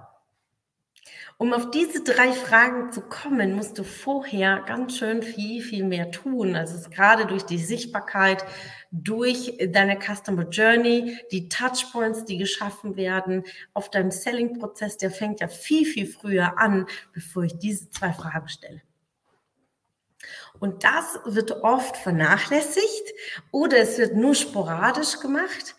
um 1.40 1.54
auf 1.54 1.72
diese 1.72 2.04
drei 2.04 2.34
Fragen 2.34 2.92
zu 2.92 3.00
kommen, 3.00 3.56
musst 3.56 3.78
du 3.78 3.86
vorher 3.86 4.62
ganz 4.68 4.98
schön 4.98 5.24
viel, 5.24 5.64
viel 5.64 5.86
mehr 5.86 6.12
tun. 6.12 6.58
Also 6.58 6.76
es 6.76 6.82
ist 6.82 6.92
gerade 6.92 7.26
durch 7.28 7.44
die 7.44 7.58
Sichtbarkeit, 7.58 8.44
durch 8.92 9.58
deine 9.70 9.98
Customer 9.98 10.50
Journey, 10.50 11.18
die 11.32 11.48
Touchpoints, 11.48 12.26
die 12.26 12.38
geschaffen 12.38 12.98
werden, 12.98 13.46
auf 13.74 13.90
deinem 13.90 14.12
Selling-Prozess, 14.12 14.98
der 14.98 15.12
fängt 15.12 15.40
ja 15.40 15.48
viel, 15.48 15.86
viel 15.86 16.08
früher 16.08 16.60
an, 16.60 16.88
bevor 17.14 17.44
ich 17.44 17.58
diese 17.58 17.90
zwei 17.90 18.12
Fragen 18.12 18.50
stelle. 18.50 18.82
Und 20.60 20.84
das 20.84 21.20
wird 21.24 21.52
oft 21.64 21.96
vernachlässigt 21.96 23.14
oder 23.52 23.78
es 23.78 23.98
wird 23.98 24.14
nur 24.14 24.36
sporadisch 24.36 25.22
gemacht. 25.22 25.78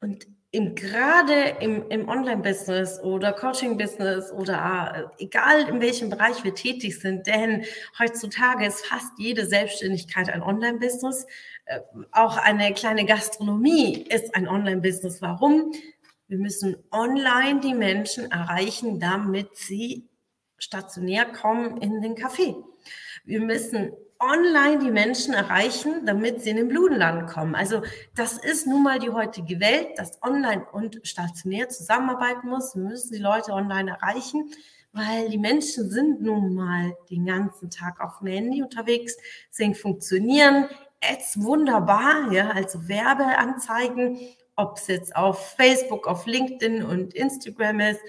Und 0.00 0.28
im, 0.54 0.76
gerade 0.76 1.56
im, 1.60 1.88
im 1.88 2.08
Online-Business 2.08 3.00
oder 3.02 3.32
Coaching-Business 3.32 4.30
oder 4.30 5.10
äh, 5.18 5.24
egal 5.24 5.68
in 5.68 5.80
welchem 5.80 6.10
Bereich 6.10 6.44
wir 6.44 6.54
tätig 6.54 7.00
sind, 7.00 7.26
denn 7.26 7.64
heutzutage 7.98 8.64
ist 8.64 8.86
fast 8.86 9.10
jede 9.18 9.46
Selbstständigkeit 9.46 10.30
ein 10.30 10.42
Online-Business. 10.42 11.26
Äh, 11.64 11.80
auch 12.12 12.36
eine 12.36 12.72
kleine 12.72 13.04
Gastronomie 13.04 14.06
ist 14.08 14.32
ein 14.36 14.46
Online-Business. 14.46 15.20
Warum? 15.20 15.72
Wir 16.28 16.38
müssen 16.38 16.76
online 16.92 17.58
die 17.60 17.74
Menschen 17.74 18.30
erreichen, 18.30 19.00
damit 19.00 19.56
sie 19.56 20.08
stationär 20.56 21.24
kommen 21.24 21.78
in 21.78 22.00
den 22.00 22.14
Café. 22.14 22.54
Wir 23.24 23.40
müssen 23.40 23.90
online 24.24 24.78
die 24.78 24.90
Menschen 24.90 25.34
erreichen, 25.34 26.06
damit 26.06 26.42
sie 26.42 26.50
in 26.50 26.56
den 26.56 26.68
Blumenland 26.68 27.28
kommen. 27.28 27.54
Also 27.54 27.82
das 28.14 28.38
ist 28.38 28.66
nun 28.66 28.82
mal 28.82 28.98
die 28.98 29.10
heutige 29.10 29.60
Welt, 29.60 29.88
dass 29.96 30.22
online 30.22 30.66
und 30.72 31.00
stationär 31.02 31.68
zusammenarbeiten 31.68 32.48
muss. 32.48 32.74
Wir 32.74 32.82
müssen 32.82 33.12
die 33.12 33.22
Leute 33.22 33.52
online 33.52 33.90
erreichen, 33.92 34.50
weil 34.92 35.28
die 35.28 35.38
Menschen 35.38 35.90
sind 35.90 36.22
nun 36.22 36.54
mal 36.54 36.96
den 37.10 37.26
ganzen 37.26 37.70
Tag 37.70 38.00
auf 38.00 38.18
dem 38.18 38.28
Handy 38.28 38.62
unterwegs, 38.62 39.16
sehen 39.50 39.74
funktionieren. 39.74 40.68
Ads 41.02 41.42
wunderbar, 41.42 42.32
ja, 42.32 42.50
also 42.50 42.88
Werbeanzeigen, 42.88 44.18
ob 44.56 44.78
es 44.78 44.86
jetzt 44.86 45.14
auf 45.14 45.54
Facebook, 45.56 46.06
auf 46.06 46.26
LinkedIn 46.26 46.82
und 46.82 47.14
Instagram 47.14 47.80
ist. 47.80 48.00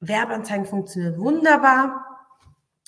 Werbeanzeigen 0.00 0.66
funktionieren 0.66 1.18
wunderbar 1.18 2.05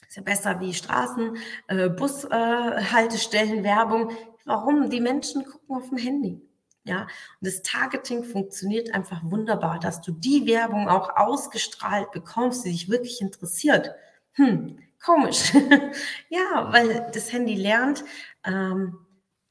ist 0.09 0.17
ja 0.17 0.23
besser 0.23 0.61
wie 0.61 0.73
Straßen, 0.73 1.37
äh, 1.69 1.89
Bushaltestellen, 1.91 3.61
äh, 3.61 3.65
Werbung. 3.65 4.11
Warum? 4.45 4.89
Die 4.89 5.01
Menschen 5.01 5.45
gucken 5.45 5.77
auf 5.77 5.89
dem 5.91 5.99
Handy. 5.99 6.41
Ja, 6.85 7.03
und 7.03 7.09
das 7.47 7.61
Targeting 7.61 8.25
funktioniert 8.25 8.95
einfach 8.95 9.21
wunderbar, 9.23 9.79
dass 9.79 10.01
du 10.01 10.11
die 10.11 10.47
Werbung 10.47 10.89
auch 10.89 11.15
ausgestrahlt 11.17 12.11
bekommst, 12.13 12.65
die 12.65 12.71
dich 12.71 12.89
wirklich 12.89 13.21
interessiert. 13.21 13.91
Hm, 14.33 14.79
komisch. 15.05 15.53
ja, 16.31 16.73
weil 16.73 17.11
das 17.13 17.31
Handy 17.31 17.57
lernt, 17.57 18.05
ähm, 18.45 18.99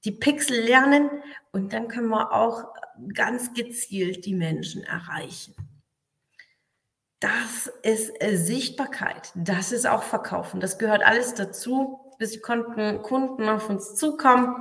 die 0.03 0.11
Pixel 0.11 0.61
lernen 0.61 1.11
und 1.51 1.73
dann 1.73 1.87
können 1.87 2.09
wir 2.09 2.31
auch 2.33 2.65
ganz 3.13 3.53
gezielt 3.53 4.25
die 4.25 4.33
Menschen 4.33 4.83
erreichen. 4.83 5.53
Das 7.19 7.67
ist 7.81 8.11
äh, 8.21 8.35
Sichtbarkeit. 8.35 9.31
Das 9.33 9.71
ist 9.71 9.87
auch 9.87 10.03
Verkaufen. 10.03 10.59
Das 10.59 10.77
gehört 10.77 11.03
alles 11.03 11.33
dazu, 11.33 11.99
bis 12.19 12.31
die 12.31 12.39
Kunden 12.39 13.49
auf 13.49 13.69
uns 13.69 13.95
zukommen 13.95 14.55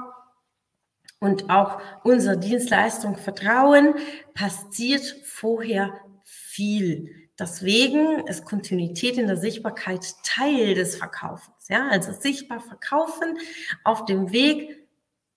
und 1.20 1.50
auch 1.50 1.80
unsere 2.04 2.38
Dienstleistung 2.38 3.16
vertrauen, 3.16 3.94
passiert 4.34 5.02
vorher 5.24 5.92
viel. 6.24 7.10
Deswegen 7.38 8.26
ist 8.26 8.44
Kontinuität 8.44 9.18
in 9.18 9.26
der 9.26 9.36
Sichtbarkeit 9.36 10.14
Teil 10.22 10.74
des 10.74 10.96
Verkaufens. 10.96 11.68
Ja, 11.68 11.88
also 11.88 12.12
sichtbar 12.12 12.60
verkaufen 12.60 13.36
auf 13.84 14.06
dem 14.06 14.32
Weg, 14.32 14.86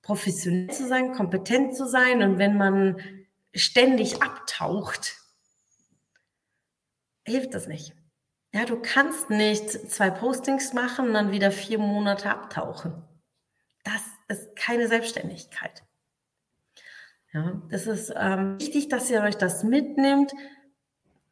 professionell 0.01 0.73
zu 0.73 0.87
sein, 0.87 1.13
kompetent 1.13 1.75
zu 1.75 1.87
sein. 1.87 2.21
Und 2.23 2.37
wenn 2.37 2.57
man 2.57 3.01
ständig 3.53 4.21
abtaucht, 4.21 5.17
hilft 7.29 7.53
das 7.53 7.67
nicht. 7.67 7.95
Ja, 8.53 8.65
du 8.65 8.81
kannst 8.81 9.29
nicht 9.29 9.69
zwei 9.91 10.09
Postings 10.09 10.73
machen 10.73 11.07
und 11.07 11.13
dann 11.13 11.31
wieder 11.31 11.51
vier 11.51 11.77
Monate 11.77 12.29
abtauchen. 12.29 13.03
Das 13.83 14.01
ist 14.27 14.55
keine 14.55 14.87
Selbstständigkeit. 14.87 15.83
Ja, 17.31 17.61
das 17.69 17.85
ist 17.85 18.11
ähm, 18.15 18.59
wichtig, 18.59 18.89
dass 18.89 19.09
ihr 19.11 19.21
euch 19.21 19.37
das 19.37 19.63
mitnimmt. 19.63 20.33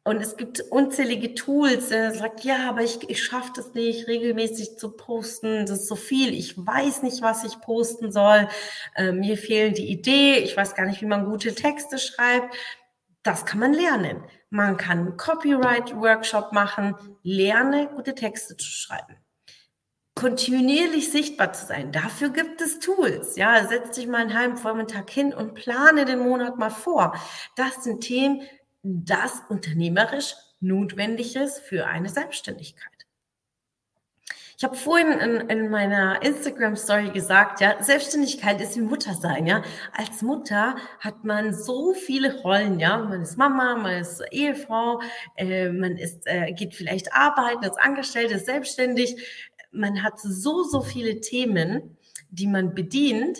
Und 0.04 0.22
es 0.22 0.36
gibt 0.36 0.60
unzählige 0.70 1.34
Tools. 1.34 1.90
Er 1.90 2.14
sagt, 2.14 2.42
ja, 2.42 2.70
aber 2.70 2.82
ich, 2.82 3.10
ich 3.10 3.22
schaffe 3.22 3.52
das 3.56 3.74
nicht, 3.74 4.06
regelmäßig 4.06 4.78
zu 4.78 4.92
posten. 4.92 5.66
Das 5.66 5.80
ist 5.80 5.88
so 5.88 5.96
viel. 5.96 6.32
Ich 6.32 6.56
weiß 6.56 7.02
nicht, 7.02 7.20
was 7.20 7.44
ich 7.44 7.60
posten 7.60 8.10
soll. 8.10 8.48
Äh, 8.94 9.12
mir 9.12 9.36
fehlen 9.36 9.74
die 9.74 9.90
Idee. 9.90 10.38
Ich 10.38 10.56
weiß 10.56 10.74
gar 10.74 10.86
nicht, 10.86 11.02
wie 11.02 11.06
man 11.06 11.26
gute 11.26 11.54
Texte 11.54 11.98
schreibt. 11.98 12.54
Das 13.22 13.44
kann 13.44 13.58
man 13.58 13.74
lernen. 13.74 14.22
Man 14.50 14.76
kann 14.76 15.16
Copyright-Workshop 15.16 16.52
machen, 16.52 16.94
lerne 17.22 17.88
gute 17.88 18.14
Texte 18.14 18.56
zu 18.56 18.66
schreiben. 18.66 19.16
Kontinuierlich 20.14 21.12
sichtbar 21.12 21.52
zu 21.52 21.66
sein. 21.66 21.92
Dafür 21.92 22.30
gibt 22.30 22.60
es 22.60 22.80
Tools. 22.80 23.36
Ja, 23.36 23.66
setz 23.66 23.96
dich 23.96 24.06
mal 24.06 24.22
einen 24.22 24.36
halben 24.36 24.56
Vormittag 24.56 25.10
hin 25.10 25.32
und 25.32 25.54
plane 25.54 26.06
den 26.06 26.18
Monat 26.18 26.58
mal 26.58 26.70
vor. 26.70 27.14
Das 27.56 27.84
sind 27.84 28.00
Themen, 28.00 28.42
das 28.82 29.42
unternehmerisch 29.48 30.34
notwendig 30.60 31.36
ist 31.36 31.60
für 31.60 31.86
eine 31.86 32.08
Selbstständigkeit. 32.08 32.97
Ich 34.60 34.64
habe 34.64 34.74
vorhin 34.74 35.12
in, 35.12 35.48
in 35.50 35.70
meiner 35.70 36.20
Instagram-Story 36.20 37.10
gesagt, 37.10 37.60
ja, 37.60 37.80
Selbstständigkeit 37.80 38.60
ist 38.60 38.76
wie 38.76 38.80
Mutter 38.80 39.14
sein, 39.14 39.46
ja. 39.46 39.62
Als 39.92 40.20
Mutter 40.20 40.74
hat 40.98 41.22
man 41.22 41.54
so 41.54 41.94
viele 41.94 42.42
Rollen, 42.42 42.80
ja. 42.80 42.98
Man 42.98 43.22
ist 43.22 43.38
Mama, 43.38 43.76
man 43.76 44.00
ist 44.00 44.20
Ehefrau, 44.32 45.00
äh, 45.36 45.70
man 45.70 45.96
ist, 45.96 46.26
äh, 46.26 46.52
geht 46.54 46.74
vielleicht 46.74 47.12
arbeiten, 47.12 47.62
ist 47.62 47.78
angestellt, 47.78 48.32
ist 48.32 48.46
selbstständig. 48.46 49.14
Man 49.70 50.02
hat 50.02 50.18
so, 50.18 50.64
so 50.64 50.80
viele 50.80 51.20
Themen, 51.20 51.96
die 52.30 52.48
man 52.48 52.74
bedient. 52.74 53.38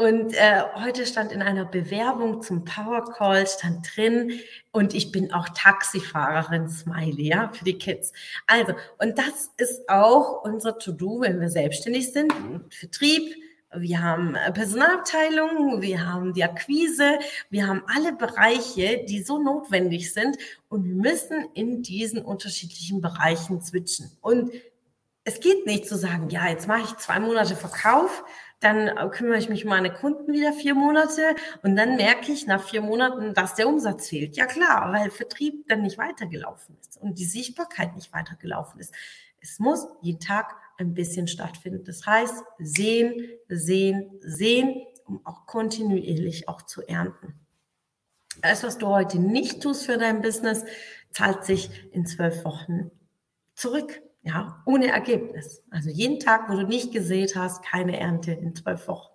Und 0.00 0.32
äh, 0.32 0.62
heute 0.76 1.04
stand 1.04 1.30
in 1.30 1.42
einer 1.42 1.66
Bewerbung 1.66 2.40
zum 2.40 2.64
Power 2.64 3.04
Call 3.04 3.46
stand 3.46 3.86
drin 3.94 4.32
und 4.72 4.94
ich 4.94 5.12
bin 5.12 5.30
auch 5.30 5.46
Taxifahrerin, 5.50 6.70
Smiley, 6.70 7.28
ja, 7.28 7.52
für 7.52 7.66
die 7.66 7.76
Kids. 7.76 8.10
Also, 8.46 8.72
und 8.96 9.18
das 9.18 9.50
ist 9.58 9.86
auch 9.90 10.42
unser 10.42 10.78
To-Do, 10.78 11.20
wenn 11.20 11.38
wir 11.38 11.50
selbstständig 11.50 12.14
sind, 12.14 12.32
Vertrieb. 12.70 13.30
Wir 13.76 14.02
haben 14.02 14.36
äh, 14.36 14.50
Personalabteilung, 14.52 15.82
wir 15.82 16.06
haben 16.06 16.32
die 16.32 16.44
Akquise, 16.44 17.18
wir 17.50 17.66
haben 17.66 17.82
alle 17.94 18.14
Bereiche, 18.14 19.04
die 19.06 19.22
so 19.22 19.38
notwendig 19.38 20.14
sind 20.14 20.38
und 20.70 20.86
wir 20.86 20.94
müssen 20.94 21.44
in 21.52 21.82
diesen 21.82 22.22
unterschiedlichen 22.22 23.02
Bereichen 23.02 23.60
switchen. 23.60 24.10
Und 24.22 24.50
es 25.24 25.40
geht 25.40 25.66
nicht 25.66 25.86
zu 25.86 25.98
sagen, 25.98 26.30
ja, 26.30 26.48
jetzt 26.48 26.66
mache 26.66 26.84
ich 26.84 26.96
zwei 26.96 27.20
Monate 27.20 27.54
Verkauf 27.54 28.24
dann 28.60 29.10
kümmere 29.10 29.38
ich 29.38 29.48
mich 29.48 29.64
um 29.64 29.70
meine 29.70 29.92
Kunden 29.92 30.32
wieder 30.32 30.52
vier 30.52 30.74
Monate 30.74 31.34
und 31.62 31.76
dann 31.76 31.96
merke 31.96 32.30
ich 32.30 32.46
nach 32.46 32.62
vier 32.62 32.82
Monaten, 32.82 33.34
dass 33.34 33.54
der 33.54 33.68
Umsatz 33.68 34.08
fehlt. 34.08 34.36
Ja 34.36 34.46
klar, 34.46 34.92
weil 34.92 35.10
Vertrieb 35.10 35.66
dann 35.68 35.82
nicht 35.82 35.98
weitergelaufen 35.98 36.76
ist 36.80 36.98
und 37.00 37.18
die 37.18 37.24
Sichtbarkeit 37.24 37.94
nicht 37.96 38.12
weitergelaufen 38.12 38.78
ist. 38.80 38.94
Es 39.40 39.58
muss 39.58 39.88
jeden 40.02 40.20
Tag 40.20 40.54
ein 40.78 40.94
bisschen 40.94 41.26
stattfinden. 41.26 41.84
Das 41.84 42.06
heißt, 42.06 42.44
sehen, 42.58 43.30
sehen, 43.48 44.10
sehen, 44.20 44.82
um 45.06 45.24
auch 45.24 45.46
kontinuierlich 45.46 46.48
auch 46.48 46.62
zu 46.62 46.86
ernten. 46.86 47.34
Alles, 48.42 48.62
was 48.62 48.78
du 48.78 48.86
heute 48.86 49.18
nicht 49.18 49.62
tust 49.62 49.86
für 49.86 49.98
dein 49.98 50.22
Business, 50.22 50.64
zahlt 51.10 51.44
sich 51.44 51.70
in 51.92 52.06
zwölf 52.06 52.44
Wochen 52.44 52.90
zurück. 53.54 54.02
Ja, 54.22 54.62
ohne 54.66 54.88
Ergebnis. 54.88 55.62
Also 55.70 55.88
jeden 55.88 56.20
Tag, 56.20 56.50
wo 56.50 56.54
du 56.54 56.66
nicht 56.66 56.92
gesät 56.92 57.36
hast, 57.36 57.64
keine 57.64 57.98
Ernte 57.98 58.32
in 58.32 58.54
zwölf 58.54 58.86
Wochen. 58.86 59.08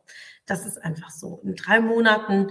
Das 0.47 0.65
ist 0.65 0.83
einfach 0.83 1.11
so. 1.11 1.41
In 1.43 1.55
drei 1.55 1.79
Monaten 1.79 2.49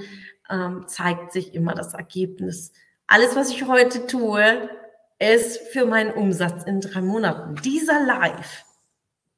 ähm, 0.48 0.86
zeigt 0.86 1.32
sich 1.32 1.54
immer 1.54 1.74
das 1.74 1.94
Ergebnis. 1.94 2.72
Alles, 3.06 3.34
was 3.34 3.50
ich 3.50 3.66
heute 3.66 4.06
tue, 4.06 4.70
ist 5.18 5.58
für 5.68 5.86
meinen 5.86 6.12
Umsatz 6.12 6.64
in 6.64 6.80
drei 6.80 7.02
Monaten. 7.02 7.56
Dieser 7.62 8.04
Live, 8.04 8.64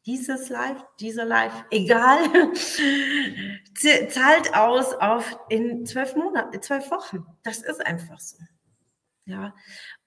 dieses 0.05 0.48
Live, 0.48 0.85
dieser 1.00 1.24
Live, 1.24 1.64
egal, 1.70 2.18
zahlt 4.09 4.55
aus 4.55 4.92
auf 4.94 5.38
in 5.48 5.87
zwölf 5.87 6.16
Monaten, 6.16 6.61
zwölf 6.62 6.90
Wochen. 6.90 7.26
Das 7.42 7.59
ist 7.59 7.85
einfach 7.85 8.20
so. 8.20 8.37
Ja. 9.24 9.55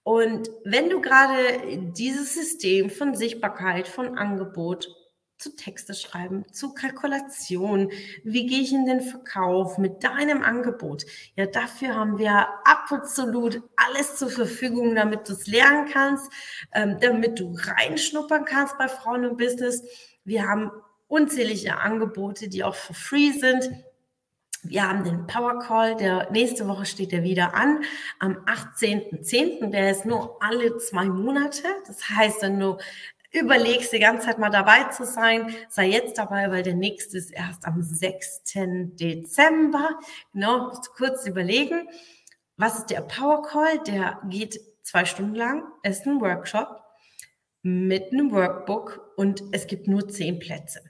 Und 0.09 0.49
wenn 0.63 0.89
du 0.89 1.01
gerade 1.01 1.37
dieses 1.93 2.33
System 2.33 2.89
von 2.89 3.13
Sichtbarkeit, 3.13 3.87
von 3.87 4.17
Angebot, 4.17 4.87
zu 5.37 5.55
Texte 5.55 5.93
schreiben, 5.93 6.51
zu 6.51 6.73
Kalkulation, 6.73 7.91
wie 8.23 8.47
gehe 8.47 8.61
ich 8.61 8.73
in 8.73 8.87
den 8.87 9.01
Verkauf 9.01 9.77
mit 9.77 10.03
deinem 10.03 10.41
Angebot. 10.41 11.05
Ja, 11.35 11.45
dafür 11.45 11.93
haben 11.93 12.17
wir 12.17 12.47
absolut 12.65 13.61
alles 13.75 14.15
zur 14.15 14.31
Verfügung, 14.31 14.95
damit 14.95 15.29
du 15.29 15.33
es 15.33 15.45
lernen 15.45 15.87
kannst, 15.93 16.31
ähm, 16.73 16.97
damit 16.99 17.39
du 17.39 17.55
reinschnuppern 17.55 18.45
kannst 18.45 18.79
bei 18.79 18.87
Frauen 18.87 19.25
im 19.25 19.37
Business. 19.37 19.83
Wir 20.25 20.47
haben 20.47 20.71
unzählige 21.07 21.77
Angebote, 21.77 22.49
die 22.49 22.63
auch 22.63 22.73
for 22.75 22.95
free 22.95 23.31
sind. 23.31 23.69
Wir 24.63 24.87
haben 24.87 25.03
den 25.05 25.25
Power 25.25 25.59
Call, 25.59 25.95
der 25.95 26.29
nächste 26.31 26.67
Woche 26.67 26.85
steht 26.85 27.13
er 27.13 27.23
wieder 27.23 27.53
an, 27.53 27.83
am 28.19 28.37
18.10. 28.45 29.69
Der 29.71 29.91
ist 29.91 30.05
nur 30.05 30.37
alle 30.41 30.77
zwei 30.77 31.05
Monate. 31.05 31.63
Das 31.87 32.09
heißt, 32.09 32.41
wenn 32.41 32.59
du 32.59 32.77
überlegst, 33.31 33.93
die 33.93 33.99
ganze 33.99 34.27
Zeit 34.27 34.39
mal 34.39 34.49
dabei 34.49 34.85
zu 34.85 35.05
sein, 35.05 35.55
sei 35.69 35.87
jetzt 35.87 36.17
dabei, 36.17 36.51
weil 36.51 36.63
der 36.63 36.75
nächste 36.75 37.17
ist 37.17 37.31
erst 37.31 37.65
am 37.65 37.81
6. 37.81 38.43
Dezember. 38.99 39.97
Genau, 40.33 40.71
kurz 40.97 41.25
überlegen. 41.25 41.87
Was 42.57 42.79
ist 42.79 42.89
der 42.89 43.01
Power 43.01 43.43
Call? 43.43 43.79
Der 43.87 44.19
geht 44.27 44.59
zwei 44.83 45.05
Stunden 45.05 45.35
lang, 45.35 45.63
ist 45.83 46.05
ein 46.05 46.19
Workshop 46.19 46.83
mit 47.61 48.11
einem 48.11 48.31
Workbook 48.31 49.13
und 49.15 49.43
es 49.51 49.67
gibt 49.67 49.87
nur 49.87 50.07
zehn 50.09 50.39
Plätze. 50.39 50.81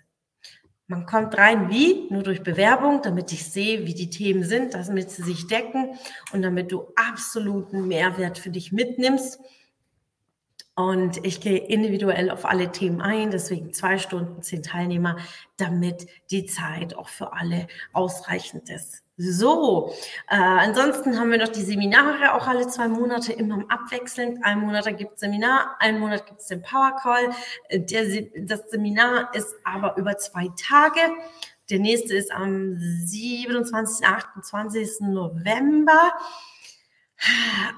Man 0.90 1.06
kommt 1.06 1.38
rein 1.38 1.70
wie? 1.70 2.08
Nur 2.10 2.24
durch 2.24 2.42
Bewerbung, 2.42 3.04
damit 3.04 3.32
ich 3.32 3.46
sehe, 3.46 3.86
wie 3.86 3.94
die 3.94 4.10
Themen 4.10 4.44
sind, 4.44 4.74
damit 4.74 5.12
sie 5.12 5.22
sich 5.22 5.46
decken 5.46 6.00
und 6.34 6.42
damit 6.42 6.72
du 6.72 6.92
absoluten 6.96 7.88
Mehrwert 7.88 8.40
für 8.40 8.50
dich 8.50 8.72
mitnimmst 8.72 9.40
und 10.80 11.26
ich 11.26 11.42
gehe 11.42 11.58
individuell 11.58 12.32
auf 12.32 12.46
alle 12.46 12.72
Themen 12.72 13.02
ein, 13.02 13.32
deswegen 13.32 13.74
zwei 13.74 13.98
Stunden, 13.98 14.42
zehn 14.42 14.64
Teilnehmer, 14.64 15.18
damit 15.58 16.08
die 16.32 16.46
Zeit 16.46 16.96
auch 16.96 17.10
für 17.10 17.34
alle 17.34 17.68
ausreichend 17.92 18.70
ist. 18.70 19.04
So, 19.18 19.94
äh, 20.30 20.38
ansonsten 20.38 21.20
haben 21.20 21.32
wir 21.32 21.38
noch 21.38 21.50
die 21.50 21.64
Seminare, 21.64 22.34
auch 22.34 22.48
alle 22.48 22.66
zwei 22.70 22.88
Monate 22.88 23.34
immer 23.34 23.66
abwechselnd. 23.68 24.46
Ein 24.46 24.62
Monat 24.62 24.86
gibt 24.98 25.16
es 25.16 25.20
Seminar, 25.20 25.76
ein 25.80 26.00
Monat 26.00 26.26
gibt 26.26 26.40
es 26.40 26.48
den 26.48 26.62
Power 26.62 26.96
Call. 26.96 27.30
Der, 27.70 28.06
das 28.38 28.70
Seminar 28.70 29.36
ist 29.36 29.54
aber 29.66 29.98
über 29.98 30.18
zwei 30.18 30.48
Tage. 30.56 31.02
Der 31.70 31.80
nächste 31.80 32.16
ist 32.16 32.32
am 32.32 32.78
27. 32.80 34.08
28. 34.08 35.02
November. 35.02 36.14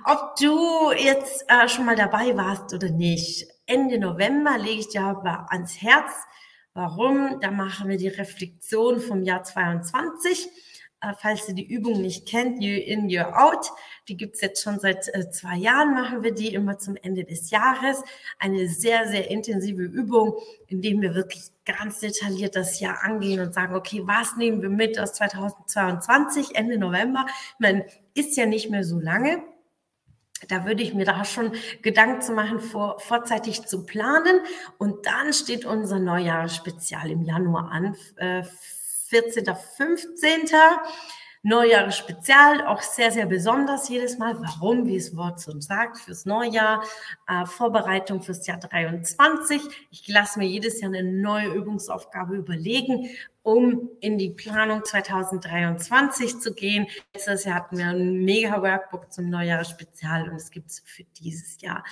Ob 0.06 0.36
du 0.39 0.91
jetzt 0.91 1.45
äh, 1.47 1.67
schon 1.67 1.86
mal 1.86 1.95
dabei 1.95 2.36
warst 2.38 2.73
oder 2.73 2.89
nicht, 2.89 3.47
Ende 3.65 3.99
November 3.99 4.58
lege 4.58 4.82
ich 4.82 4.89
dir 4.89 5.04
aber 5.04 5.47
ans 5.49 5.82
Herz. 5.82 6.12
Warum? 6.73 7.39
Da 7.41 7.51
machen 7.51 7.89
wir 7.89 7.97
die 7.97 8.08
Reflexion 8.08 8.99
vom 8.99 9.23
Jahr 9.23 9.43
22 9.43 10.49
äh, 11.01 11.13
falls 11.17 11.47
ihr 11.47 11.56
die 11.56 11.67
Übung 11.67 12.01
nicht 12.01 12.27
kennt, 12.27 12.62
You 12.62 12.80
In, 12.80 13.10
You 13.10 13.21
Out, 13.21 13.71
die 14.08 14.17
gibt's 14.17 14.41
jetzt 14.41 14.63
schon 14.63 14.80
seit 14.80 15.08
äh, 15.13 15.30
zwei 15.32 15.56
Jahren, 15.56 15.93
machen 15.93 16.23
wir 16.23 16.34
die 16.34 16.54
immer 16.54 16.77
zum 16.77 16.95
Ende 16.95 17.23
des 17.23 17.49
Jahres. 17.49 18.04
Eine 18.39 18.67
sehr, 18.67 19.08
sehr 19.08 19.30
intensive 19.30 19.82
Übung, 19.82 20.36
in 20.67 20.82
dem 20.82 21.01
wir 21.01 21.15
wirklich 21.15 21.43
ganz 21.65 21.99
detailliert 21.99 22.56
das 22.56 22.80
Jahr 22.80 23.04
angehen 23.04 23.39
und 23.39 23.54
sagen, 23.54 23.75
okay, 23.75 24.01
was 24.06 24.36
nehmen 24.38 24.62
wir 24.62 24.69
mit 24.69 24.99
aus 24.99 25.13
2022, 25.13 26.56
Ende 26.56 26.77
November? 26.77 27.25
Man 27.60 27.84
ist 28.13 28.38
ja 28.38 28.45
nicht 28.45 28.69
mehr 28.69 28.84
so 28.84 29.00
lange. 29.00 29.43
Da 30.47 30.65
würde 30.65 30.82
ich 30.82 30.93
mir 30.93 31.06
da 31.06 31.24
schon 31.24 31.52
Gedanken 31.82 32.21
zu 32.21 32.34
machen, 32.34 32.60
vor, 32.60 33.00
vorzeitig 33.00 33.65
zu 33.67 33.86
planen. 33.86 34.41
Und 34.78 35.06
dann 35.06 35.34
steht 35.34 35.65
unser 35.65 36.00
Neujahrsspezial 36.00 37.12
im 37.12 37.24
Januar 37.24 37.71
an. 37.71 37.95
Äh, 38.15 38.43
14., 39.10 39.45
15. 39.78 40.50
Neujahres-Spezial, 41.43 42.67
auch 42.67 42.84
sehr, 42.84 43.12
sehr 43.12 43.25
besonders 43.25 43.89
jedes 43.89 44.19
Mal. 44.19 44.39
Warum? 44.39 44.86
Wie 44.86 44.95
es 44.95 45.15
Wort 45.17 45.39
so 45.39 45.60
sagt, 45.60 45.97
fürs 45.97 46.25
Neujahr, 46.25 46.84
äh, 47.27 47.47
Vorbereitung 47.47 48.21
fürs 48.21 48.45
Jahr 48.45 48.60
23. 48.60 49.60
Ich 49.89 50.08
lasse 50.08 50.38
mir 50.38 50.45
jedes 50.45 50.82
Jahr 50.82 50.93
eine 50.93 51.04
neue 51.04 51.47
Übungsaufgabe 51.47 52.36
überlegen, 52.36 53.10
um 53.41 53.89
in 54.01 54.19
die 54.19 54.30
Planung 54.30 54.86
2023 54.86 56.39
zu 56.39 56.54
gehen. 56.54 56.86
Letztes 57.15 57.45
Jahr 57.45 57.56
hatten 57.56 57.80
wir 57.80 57.88
ein 57.88 58.23
mega 58.23 58.62
Workbook 58.62 59.12
zum 59.12 59.32
Neujahres-Spezial 59.32 60.30
und 60.30 60.36
es 60.36 60.51
gibt 60.51 60.71
für 60.71 61.06
dieses 61.19 61.60
Jahr 61.60 61.84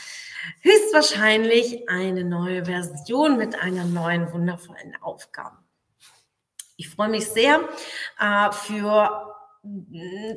höchstwahrscheinlich 0.61 1.89
eine 1.89 2.23
neue 2.23 2.65
Version 2.65 3.37
mit 3.37 3.59
einer 3.59 3.85
neuen 3.85 4.31
wundervollen 4.31 4.95
Aufgabe. 5.01 5.57
Ich 6.77 6.87
freue 6.87 7.09
mich 7.09 7.27
sehr. 7.27 7.59
Äh, 8.19 8.51
für 8.51 9.28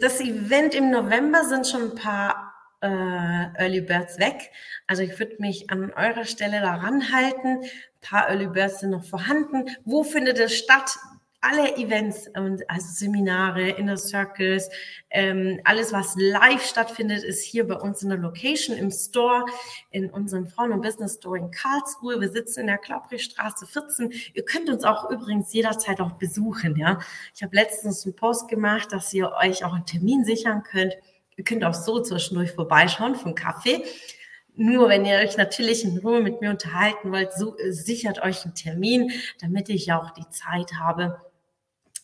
das 0.00 0.20
Event 0.20 0.74
im 0.74 0.90
November 0.90 1.44
sind 1.44 1.66
schon 1.66 1.90
ein 1.90 1.94
paar 1.94 2.52
äh, 2.80 3.62
Early 3.62 3.80
Birds 3.80 4.18
weg. 4.18 4.50
Also 4.86 5.02
ich 5.02 5.18
würde 5.18 5.36
mich 5.38 5.70
an 5.70 5.92
eurer 5.92 6.24
Stelle 6.24 6.60
daran 6.60 7.12
halten. 7.12 7.62
Ein 7.62 7.70
paar 8.00 8.28
Early 8.28 8.48
Birds 8.48 8.80
sind 8.80 8.90
noch 8.90 9.04
vorhanden. 9.04 9.70
Wo 9.84 10.02
findet 10.02 10.38
es 10.38 10.56
statt? 10.56 10.96
Alle 11.42 11.76
Events 11.76 12.28
und 12.36 12.68
also 12.70 12.86
Seminare, 12.88 13.70
Inner 13.70 13.96
Circles, 13.96 14.70
ähm, 15.10 15.60
alles, 15.64 15.92
was 15.92 16.14
live 16.16 16.64
stattfindet, 16.64 17.24
ist 17.24 17.42
hier 17.42 17.66
bei 17.66 17.74
uns 17.74 18.02
in 18.02 18.10
der 18.10 18.18
Location 18.18 18.76
im 18.76 18.92
Store, 18.92 19.44
in 19.90 20.08
unserem 20.08 20.46
Frauen- 20.46 20.72
und 20.72 20.82
Business 20.82 21.16
Store 21.16 21.36
in 21.36 21.50
Karlsruhe. 21.50 22.20
Wir 22.20 22.30
sitzen 22.30 22.60
in 22.60 22.66
der 22.68 22.78
Klaubrichstraße 22.78 23.66
14. 23.66 24.12
Ihr 24.34 24.44
könnt 24.44 24.70
uns 24.70 24.84
auch 24.84 25.10
übrigens 25.10 25.52
jederzeit 25.52 26.00
auch 26.00 26.12
besuchen. 26.12 26.76
Ja, 26.76 27.00
ich 27.34 27.42
habe 27.42 27.56
letztens 27.56 28.04
einen 28.04 28.14
Post 28.14 28.46
gemacht, 28.48 28.92
dass 28.92 29.12
ihr 29.12 29.32
euch 29.32 29.64
auch 29.64 29.74
einen 29.74 29.86
Termin 29.86 30.24
sichern 30.24 30.62
könnt. 30.62 30.94
Ihr 31.36 31.42
könnt 31.42 31.64
auch 31.64 31.74
so 31.74 32.00
zwischendurch 32.00 32.52
vorbeischauen 32.52 33.16
vom 33.16 33.34
Kaffee. 33.34 33.84
Nur 34.54 34.88
wenn 34.88 35.04
ihr 35.04 35.16
euch 35.16 35.36
natürlich 35.36 35.82
in 35.82 35.98
Ruhe 35.98 36.20
mit 36.20 36.40
mir 36.40 36.50
unterhalten 36.50 37.10
wollt, 37.10 37.32
so, 37.32 37.56
sichert 37.70 38.22
euch 38.22 38.44
einen 38.44 38.54
Termin, 38.54 39.10
damit 39.40 39.70
ich 39.70 39.92
auch 39.92 40.10
die 40.10 40.28
Zeit 40.28 40.74
habe, 40.78 41.20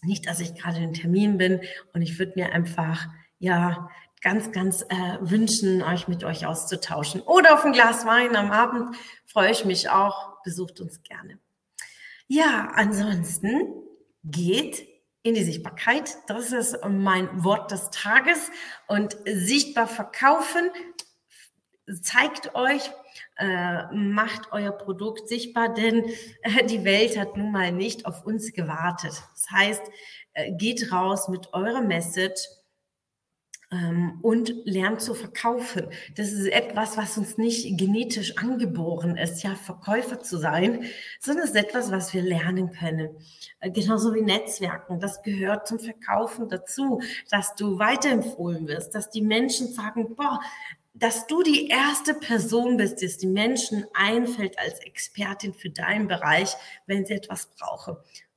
nicht, 0.02 0.26
dass 0.26 0.40
ich 0.40 0.54
gerade 0.54 0.78
in 0.78 0.92
Termin 0.92 1.38
bin 1.38 1.60
und 1.92 2.02
ich 2.02 2.18
würde 2.18 2.32
mir 2.36 2.52
einfach, 2.52 3.06
ja, 3.38 3.88
ganz, 4.20 4.50
ganz 4.52 4.82
äh, 4.82 5.18
wünschen, 5.20 5.82
euch 5.82 6.08
mit 6.08 6.24
euch 6.24 6.46
auszutauschen. 6.46 7.20
Oder 7.20 7.54
auf 7.54 7.64
ein 7.64 7.72
Glas 7.72 8.04
Wein 8.04 8.36
am 8.36 8.50
Abend 8.50 8.96
freue 9.26 9.52
ich 9.52 9.64
mich 9.64 9.90
auch. 9.90 10.42
Besucht 10.42 10.80
uns 10.80 11.02
gerne. 11.02 11.38
Ja, 12.26 12.72
ansonsten 12.74 13.74
geht 14.24 14.86
in 15.22 15.34
die 15.34 15.44
Sichtbarkeit. 15.44 16.16
Das 16.26 16.52
ist 16.52 16.78
mein 16.88 17.44
Wort 17.44 17.70
des 17.70 17.90
Tages. 17.90 18.50
Und 18.86 19.16
sichtbar 19.24 19.86
verkaufen 19.86 20.70
zeigt 22.02 22.54
euch, 22.54 22.90
äh, 23.36 23.84
macht 23.94 24.52
euer 24.52 24.72
Produkt 24.72 25.28
sichtbar, 25.28 25.72
denn 25.72 26.04
äh, 26.42 26.64
die 26.64 26.84
Welt 26.84 27.18
hat 27.18 27.36
nun 27.36 27.52
mal 27.52 27.72
nicht 27.72 28.06
auf 28.06 28.24
uns 28.24 28.52
gewartet. 28.52 29.12
Das 29.34 29.50
heißt, 29.50 29.82
äh, 30.34 30.52
geht 30.52 30.92
raus 30.92 31.28
mit 31.28 31.52
eurer 31.52 31.82
Message 31.82 32.42
ähm, 33.70 34.18
und 34.22 34.54
lernt 34.64 35.02
zu 35.02 35.14
verkaufen. 35.14 35.88
Das 36.16 36.32
ist 36.32 36.46
etwas, 36.46 36.96
was 36.96 37.18
uns 37.18 37.36
nicht 37.36 37.78
genetisch 37.78 38.38
angeboren 38.38 39.16
ist, 39.16 39.42
ja, 39.42 39.54
Verkäufer 39.54 40.20
zu 40.20 40.38
sein, 40.38 40.84
sondern 41.20 41.44
es 41.44 41.50
ist 41.50 41.56
etwas, 41.56 41.90
was 41.90 42.14
wir 42.14 42.22
lernen 42.22 42.70
können. 42.70 43.10
Genauso 43.60 44.14
wie 44.14 44.22
Netzwerken. 44.22 45.00
Das 45.00 45.22
gehört 45.22 45.68
zum 45.68 45.80
Verkaufen 45.80 46.48
dazu, 46.48 47.02
dass 47.30 47.56
du 47.56 47.78
weiterempfohlen 47.78 48.68
wirst, 48.68 48.94
dass 48.94 49.10
die 49.10 49.22
Menschen 49.22 49.68
sagen, 49.68 50.14
boah, 50.14 50.40
dass 50.98 51.26
du 51.26 51.42
die 51.42 51.68
erste 51.68 52.14
Person 52.14 52.76
bist, 52.76 53.00
die 53.00 53.06
es 53.06 53.18
den 53.18 53.32
Menschen 53.32 53.86
einfällt 53.94 54.58
als 54.58 54.80
Expertin 54.80 55.54
für 55.54 55.70
deinen 55.70 56.08
Bereich, 56.08 56.54
wenn 56.86 57.06
sie 57.06 57.14
etwas 57.14 57.46
brauchen. 57.58 57.96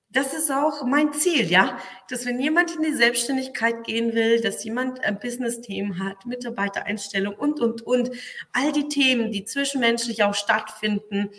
Das 0.10 0.34
ist 0.34 0.52
auch 0.52 0.86
mein 0.86 1.14
Ziel, 1.14 1.50
ja, 1.50 1.80
dass 2.10 2.26
wenn 2.26 2.40
jemand 2.40 2.76
in 2.76 2.84
die 2.84 2.94
Selbstständigkeit 2.94 3.86
gehen 3.86 4.14
will, 4.14 4.42
dass 4.42 4.64
jemand 4.64 5.04
ein 5.06 5.20
Business-Themen 5.20 6.04
hat, 6.04 6.26
Mitarbeitereinstellung 6.26 7.34
und, 7.34 7.62
und, 7.62 7.82
und, 7.84 8.12
all 8.52 8.74
die 8.74 8.90
Themen, 8.90 9.32
die 9.32 9.46
zwischenmenschlich 9.46 10.24
auch 10.24 10.36
stattfinden, 10.36 11.30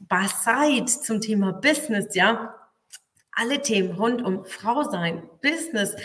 Baside 0.00 0.84
zum 0.84 1.22
Thema 1.22 1.52
Business, 1.52 2.14
ja, 2.14 2.54
alle 3.32 3.62
Themen 3.62 3.92
rund 3.92 4.20
um 4.20 4.44
Frau 4.44 4.82
sein, 4.82 5.28
Business, 5.40 5.96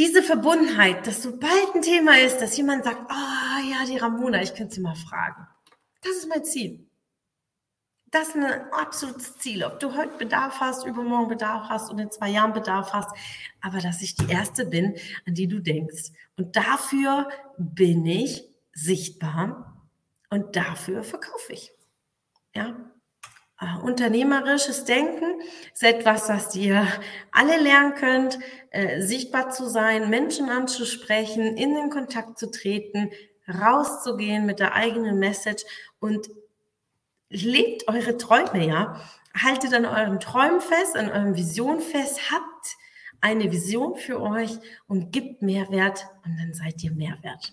diese 0.00 0.22
Verbundenheit, 0.22 1.06
dass 1.06 1.22
sobald 1.22 1.74
ein 1.74 1.82
Thema 1.82 2.18
ist, 2.18 2.38
dass 2.38 2.56
jemand 2.56 2.84
sagt, 2.84 3.02
oh, 3.10 3.70
ja, 3.70 3.84
die 3.86 3.98
Ramona, 3.98 4.40
ich 4.40 4.54
könnte 4.54 4.76
sie 4.76 4.80
mal 4.80 4.94
fragen. 4.94 5.46
Das 6.00 6.16
ist 6.16 6.26
mein 6.26 6.42
Ziel. 6.42 6.88
das 8.10 8.28
ist 8.28 8.36
ein 8.36 8.72
absolutes 8.72 9.36
Ziel. 9.36 9.62
Ob 9.62 9.78
du 9.78 9.94
heute 9.94 10.16
Bedarf 10.16 10.58
hast, 10.58 10.86
übermorgen 10.86 11.28
Bedarf 11.28 11.68
hast 11.68 11.90
und 11.90 11.98
in 11.98 12.10
zwei 12.10 12.30
Jahren 12.30 12.54
Bedarf 12.54 12.94
hast, 12.94 13.10
aber 13.60 13.78
dass 13.80 14.00
ich 14.00 14.16
die 14.16 14.30
Erste 14.30 14.64
bin, 14.64 14.96
an 15.26 15.34
die 15.34 15.46
du 15.46 15.60
denkst. 15.60 16.12
Und 16.36 16.56
dafür 16.56 17.28
bin 17.58 18.06
ich 18.06 18.48
sichtbar 18.72 19.86
und 20.30 20.56
dafür 20.56 21.04
verkaufe 21.04 21.52
ich. 21.52 21.72
Ja. 22.54 22.90
Uh, 23.62 23.84
unternehmerisches 23.84 24.86
Denken 24.86 25.42
ist 25.74 25.82
etwas, 25.82 26.30
was 26.30 26.56
ihr 26.56 26.86
alle 27.30 27.60
lernen 27.60 27.94
könnt, 27.94 28.38
äh, 28.70 29.02
sichtbar 29.02 29.50
zu 29.50 29.68
sein, 29.68 30.08
Menschen 30.08 30.48
anzusprechen, 30.48 31.58
in 31.58 31.74
den 31.74 31.90
Kontakt 31.90 32.38
zu 32.38 32.50
treten, 32.50 33.10
rauszugehen 33.46 34.46
mit 34.46 34.60
der 34.60 34.74
eigenen 34.74 35.18
Message 35.18 35.64
und 35.98 36.30
lebt 37.28 37.86
eure 37.86 38.16
Träume, 38.16 38.66
ja. 38.66 38.98
Haltet 39.38 39.74
an 39.74 39.84
euren 39.84 40.20
Träumen 40.20 40.62
fest, 40.62 40.96
an 40.96 41.10
euren 41.10 41.36
Vision 41.36 41.80
fest, 41.80 42.30
habt 42.30 42.76
eine 43.20 43.52
Vision 43.52 43.96
für 43.96 44.22
euch 44.22 44.52
und 44.88 45.12
gibt 45.12 45.42
Mehrwert 45.42 46.06
und 46.24 46.38
dann 46.38 46.54
seid 46.54 46.82
ihr 46.82 46.92
Mehrwert. 46.92 47.52